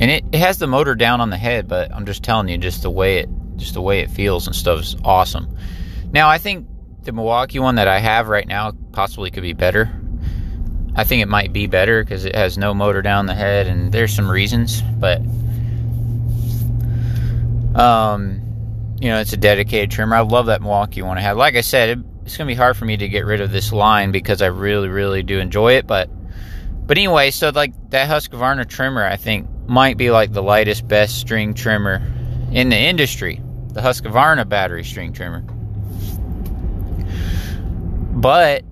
and 0.00 0.10
it, 0.10 0.24
it 0.32 0.38
has 0.38 0.58
the 0.58 0.66
motor 0.66 0.94
down 0.94 1.20
on 1.20 1.30
the 1.30 1.36
head, 1.36 1.68
but 1.68 1.92
I'm 1.92 2.06
just 2.06 2.22
telling 2.22 2.48
you, 2.48 2.58
just 2.58 2.82
the 2.82 2.90
way 2.90 3.18
it 3.18 3.28
just 3.56 3.74
the 3.74 3.82
way 3.82 4.00
it 4.00 4.10
feels 4.10 4.46
and 4.46 4.56
stuff 4.56 4.80
is 4.80 4.96
awesome. 5.04 5.56
Now 6.12 6.28
I 6.28 6.38
think 6.38 6.66
the 7.02 7.12
Milwaukee 7.12 7.58
one 7.58 7.76
that 7.76 7.88
I 7.88 7.98
have 7.98 8.28
right 8.28 8.46
now 8.46 8.72
possibly 8.92 9.30
could 9.30 9.42
be 9.42 9.52
better. 9.52 9.90
I 10.96 11.04
think 11.04 11.22
it 11.22 11.28
might 11.28 11.52
be 11.52 11.66
better 11.66 12.04
because 12.04 12.24
it 12.24 12.34
has 12.34 12.56
no 12.56 12.72
motor 12.72 13.02
down 13.02 13.26
the 13.26 13.34
head, 13.34 13.66
and 13.66 13.90
there's 13.90 14.14
some 14.14 14.30
reasons, 14.30 14.80
but 14.82 15.20
um, 17.74 18.40
you 19.00 19.08
know, 19.08 19.20
it's 19.20 19.32
a 19.32 19.36
dedicated 19.36 19.90
trimmer. 19.90 20.16
I 20.16 20.20
love 20.20 20.46
that 20.46 20.62
Milwaukee 20.62 21.02
one 21.02 21.18
I 21.18 21.22
have. 21.22 21.36
Like 21.36 21.56
I 21.56 21.60
said, 21.60 21.90
it, 21.90 21.98
it's 22.24 22.36
to 22.36 22.44
be 22.44 22.54
hard 22.54 22.76
for 22.76 22.84
me 22.84 22.96
to 22.96 23.08
get 23.08 23.26
rid 23.26 23.40
of 23.40 23.50
this 23.50 23.72
line 23.72 24.12
because 24.12 24.40
I 24.40 24.46
really, 24.46 24.88
really 24.88 25.22
do 25.22 25.38
enjoy 25.38 25.74
it. 25.74 25.86
But, 25.86 26.08
but 26.86 26.96
anyway, 26.96 27.30
so 27.30 27.50
like 27.50 27.72
that 27.90 28.08
Husqvarna 28.08 28.68
trimmer, 28.68 29.04
I 29.04 29.16
think 29.16 29.48
might 29.66 29.96
be 29.96 30.10
like 30.10 30.32
the 30.32 30.42
lightest, 30.42 30.86
best 30.86 31.18
string 31.18 31.54
trimmer 31.54 32.00
in 32.52 32.68
the 32.68 32.78
industry. 32.78 33.42
The 33.72 33.80
Husqvarna 33.80 34.48
battery 34.48 34.84
string 34.84 35.12
trimmer. 35.12 35.40
But, 38.12 38.64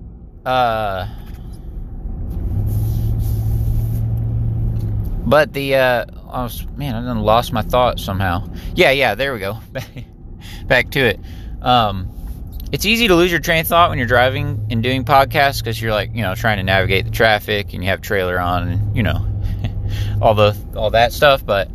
uh, 0.47 1.09
but 5.25 5.53
the, 5.53 5.77
uh, 5.77 6.05
I 6.31 6.43
was, 6.43 6.67
man, 6.77 6.95
I 6.95 7.03
done 7.03 7.21
lost 7.21 7.53
my 7.53 7.63
thought 7.63 8.01
somehow. 8.01 8.49
Yeah, 8.75 8.91
yeah, 8.91 9.15
there 9.15 9.33
we 9.33 9.41
go. 9.41 9.59
back 10.67 10.91
to 10.93 11.01
it. 11.01 11.21
Um, 11.61 12.09
it's 12.73 12.87
easy 12.87 13.09
to 13.09 13.15
lose 13.15 13.31
your 13.31 13.41
train 13.41 13.61
of 13.61 13.67
thought 13.67 13.91
when 13.91 13.99
you're 13.99 14.09
driving 14.09 14.67
and 14.71 14.83
doing 14.83 15.05
podcasts 15.05 15.59
because 15.59 15.81
you're 15.81 15.93
like, 15.93 16.15
you 16.15 16.23
know, 16.23 16.35
trying 16.35 16.57
to 16.57 16.63
navigate 16.63 17.05
the 17.05 17.11
traffic 17.11 17.75
and 17.75 17.85
you 17.85 17.91
have 17.91 18.01
trailer 18.01 18.41
on 18.41 18.69
and 18.69 18.97
you 18.97 19.03
know, 19.03 19.27
all 20.23 20.35
the 20.35 20.57
all 20.75 20.91
that 20.91 21.13
stuff. 21.13 21.45
But, 21.45 21.71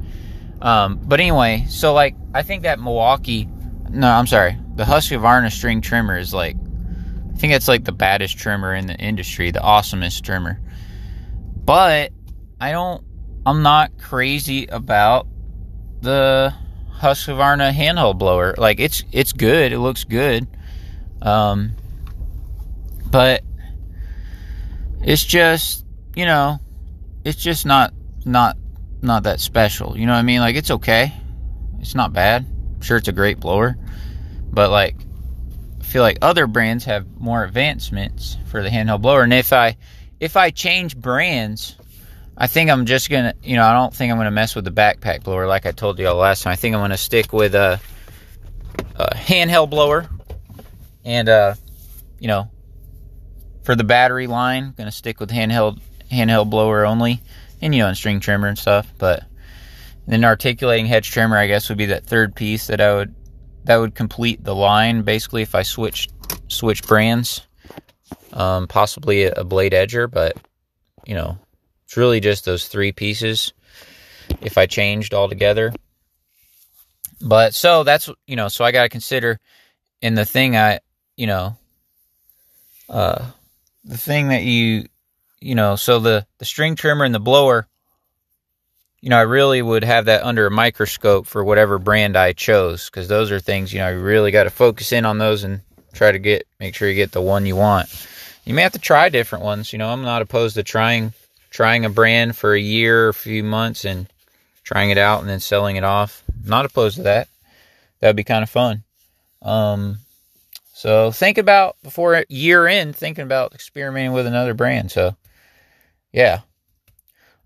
um, 0.61 0.99
but 1.03 1.19
anyway, 1.19 1.65
so 1.69 1.93
like, 1.93 2.15
I 2.33 2.41
think 2.41 2.63
that 2.63 2.79
Milwaukee, 2.79 3.47
no, 3.89 4.09
I'm 4.09 4.27
sorry, 4.27 4.57
the 4.75 4.83
Husqvarna 4.83 5.51
string 5.51 5.81
trimmer 5.81 6.17
is 6.17 6.33
like, 6.33 6.55
I 6.55 7.37
think 7.37 7.53
it's 7.53 7.67
like 7.67 7.83
the 7.83 7.91
baddest 7.91 8.37
trimmer 8.39 8.73
in 8.73 8.87
the 8.87 8.95
industry, 8.95 9.51
the 9.51 9.59
awesomest 9.59 10.23
trimmer. 10.23 10.59
But 11.63 12.11
I 12.59 12.71
don't, 12.71 13.03
I'm 13.47 13.63
not 13.63 13.97
crazy 13.97 14.65
about 14.65 15.25
the 16.01 16.53
Husqvarna 16.99 17.71
handheld 17.71 18.17
blower. 18.17 18.53
Like 18.57 18.81
it's 18.81 19.05
it's 19.13 19.31
good. 19.31 19.71
It 19.71 19.79
looks 19.79 20.03
good. 20.03 20.45
Um, 21.21 21.71
but 23.09 23.45
it's 25.01 25.23
just 25.23 25.85
you 26.13 26.25
know, 26.25 26.59
it's 27.23 27.41
just 27.41 27.65
not 27.65 27.93
not 28.25 28.57
not 29.01 29.23
that 29.23 29.39
special. 29.39 29.97
You 29.97 30.07
know 30.07 30.11
what 30.11 30.19
I 30.19 30.23
mean? 30.23 30.41
Like 30.41 30.57
it's 30.57 30.71
okay. 30.71 31.13
It's 31.79 31.95
not 31.95 32.11
bad. 32.11 32.45
I'm 32.75 32.81
sure 32.81 32.97
it's 32.97 33.07
a 33.07 33.13
great 33.13 33.39
blower, 33.39 33.77
but 34.51 34.71
like 34.71 34.97
I 35.79 35.83
feel 35.85 36.01
like 36.01 36.17
other 36.21 36.47
brands 36.47 36.83
have 36.83 37.07
more 37.17 37.45
advancements 37.45 38.35
for 38.47 38.61
the 38.61 38.67
handheld 38.67 39.03
blower. 39.03 39.23
And 39.23 39.31
if 39.31 39.53
I 39.53 39.77
if 40.19 40.35
I 40.35 40.49
change 40.49 40.97
brands, 40.97 41.76
I 42.39 42.45
think 42.45 42.69
I'm 42.69 42.85
just 42.85 43.09
gonna, 43.09 43.33
you 43.41 43.55
know, 43.55 43.65
I 43.65 43.73
don't 43.73 43.93
think 43.93 44.11
I'm 44.11 44.17
gonna 44.17 44.29
mess 44.29 44.55
with 44.55 44.63
the 44.63 44.71
backpack 44.71 45.23
blower 45.23 45.47
like 45.47 45.65
I 45.65 45.71
told 45.71 45.97
you 45.97 46.07
all 46.07 46.15
last 46.15 46.43
time. 46.43 46.53
I 46.53 46.55
think 46.55 46.75
I'm 46.75 46.81
gonna 46.81 46.95
stick 46.97 47.33
with 47.33 47.55
a, 47.55 47.79
a 48.95 49.15
handheld 49.15 49.71
blower, 49.71 50.07
and 51.03 51.27
uh, 51.27 51.55
you 52.19 52.27
know, 52.27 52.51
for 53.63 53.75
the 53.75 53.83
battery 53.83 54.27
line, 54.27 54.75
gonna 54.77 54.91
stick 54.91 55.19
with 55.19 55.31
handheld 55.31 55.81
handheld 56.11 56.51
blower 56.51 56.85
only, 56.85 57.21
and 57.59 57.73
you 57.73 57.81
know, 57.81 57.87
and 57.87 57.97
string 57.97 58.19
trimmer 58.19 58.47
and 58.47 58.57
stuff. 58.57 58.91
But 58.99 59.23
then 60.05 60.23
articulating 60.23 60.85
hedge 60.85 61.09
trimmer, 61.09 61.37
I 61.37 61.47
guess, 61.47 61.69
would 61.69 61.77
be 61.79 61.87
that 61.87 62.05
third 62.05 62.35
piece 62.35 62.67
that 62.67 62.79
I 62.79 62.93
would 62.93 63.15
that 63.63 63.77
would 63.77 63.95
complete 63.95 64.43
the 64.43 64.53
line. 64.53 65.01
Basically, 65.01 65.41
if 65.41 65.55
I 65.55 65.63
switch 65.63 66.07
switch 66.49 66.83
brands, 66.83 67.47
um, 68.31 68.67
possibly 68.67 69.23
a 69.23 69.43
blade 69.43 69.71
edger, 69.73 70.09
but 70.09 70.37
you 71.07 71.15
know 71.15 71.39
it's 71.87 71.95
really 71.95 72.19
just 72.19 72.43
those 72.43 72.67
three 72.67 72.91
pieces 72.91 73.53
if 74.41 74.57
I 74.57 74.65
changed 74.65 75.13
all 75.13 75.29
together. 75.29 75.71
But 77.21 77.55
so 77.55 77.83
that's, 77.83 78.09
you 78.27 78.35
know, 78.35 78.49
so 78.49 78.65
I 78.65 78.73
got 78.73 78.83
to 78.83 78.89
consider 78.89 79.39
in 80.01 80.13
the 80.13 80.25
thing 80.25 80.57
I, 80.57 80.81
you 81.15 81.27
know, 81.27 81.55
uh, 82.89 83.25
the 83.85 83.97
thing 83.97 84.27
that 84.27 84.43
you, 84.43 84.89
you 85.39 85.55
know, 85.55 85.77
so 85.77 85.99
the, 85.99 86.27
the 86.39 86.45
string 86.45 86.75
trimmer 86.75 87.05
and 87.05 87.15
the 87.15 87.21
blower, 87.21 87.69
you 88.99 89.09
know, 89.09 89.17
I 89.17 89.21
really 89.21 89.61
would 89.61 89.85
have 89.85 90.05
that 90.05 90.23
under 90.23 90.45
a 90.45 90.51
microscope 90.51 91.25
for 91.25 91.41
whatever 91.41 91.79
brand 91.79 92.17
I 92.17 92.33
chose 92.33 92.89
because 92.89 93.07
those 93.07 93.31
are 93.31 93.39
things, 93.39 93.71
you 93.71 93.79
know, 93.79 93.91
you 93.91 93.99
really 94.01 94.31
got 94.31 94.43
to 94.43 94.49
focus 94.49 94.91
in 94.91 95.05
on 95.05 95.19
those 95.19 95.45
and 95.45 95.61
try 95.93 96.11
to 96.11 96.19
get, 96.19 96.45
make 96.59 96.75
sure 96.75 96.89
you 96.89 96.95
get 96.95 97.13
the 97.13 97.21
one 97.21 97.45
you 97.45 97.55
want. 97.55 97.87
You 98.43 98.53
may 98.53 98.63
have 98.63 98.73
to 98.73 98.79
try 98.79 99.07
different 99.07 99.45
ones. 99.45 99.71
You 99.71 99.79
know, 99.79 99.87
I'm 99.87 100.01
not 100.01 100.21
opposed 100.21 100.55
to 100.55 100.63
trying 100.63 101.13
trying 101.57 101.85
a 101.85 101.89
brand 101.89 102.37
for 102.37 102.53
a 102.53 102.59
year, 102.59 103.09
a 103.09 103.13
few 103.15 103.43
months, 103.43 103.83
and 103.83 104.07
trying 104.63 104.91
it 104.91 104.97
out 104.99 105.21
and 105.21 105.29
then 105.29 105.39
selling 105.39 105.75
it 105.75 105.83
off. 105.83 106.23
Not 106.45 106.65
opposed 106.65 106.97
to 106.97 107.03
that. 107.03 107.29
That'd 107.99 108.15
be 108.15 108.23
kind 108.23 108.43
of 108.43 108.49
fun. 108.51 108.83
Um, 109.41 109.97
so 110.75 111.09
think 111.09 111.39
about 111.39 111.75
before 111.81 112.23
year 112.29 112.67
end, 112.67 112.95
thinking 112.95 113.23
about 113.23 113.55
experimenting 113.55 114.11
with 114.11 114.27
another 114.27 114.53
brand. 114.53 114.91
So, 114.91 115.15
yeah. 116.13 116.41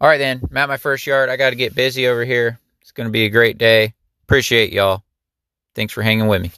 All 0.01 0.09
right, 0.09 0.17
then. 0.17 0.41
I'm 0.43 0.57
at 0.57 0.67
my 0.67 0.75
first 0.75 1.07
yard. 1.07 1.29
I 1.29 1.37
got 1.37 1.51
to 1.51 1.55
get 1.55 1.73
busy 1.73 2.07
over 2.09 2.25
here. 2.25 2.59
It's 2.81 2.91
going 2.91 3.07
to 3.07 3.13
be 3.13 3.23
a 3.23 3.29
great 3.29 3.57
day. 3.57 3.93
Appreciate 4.23 4.73
y'all. 4.73 5.03
Thanks 5.73 5.93
for 5.93 6.01
hanging 6.01 6.27
with 6.27 6.41
me. 6.41 6.51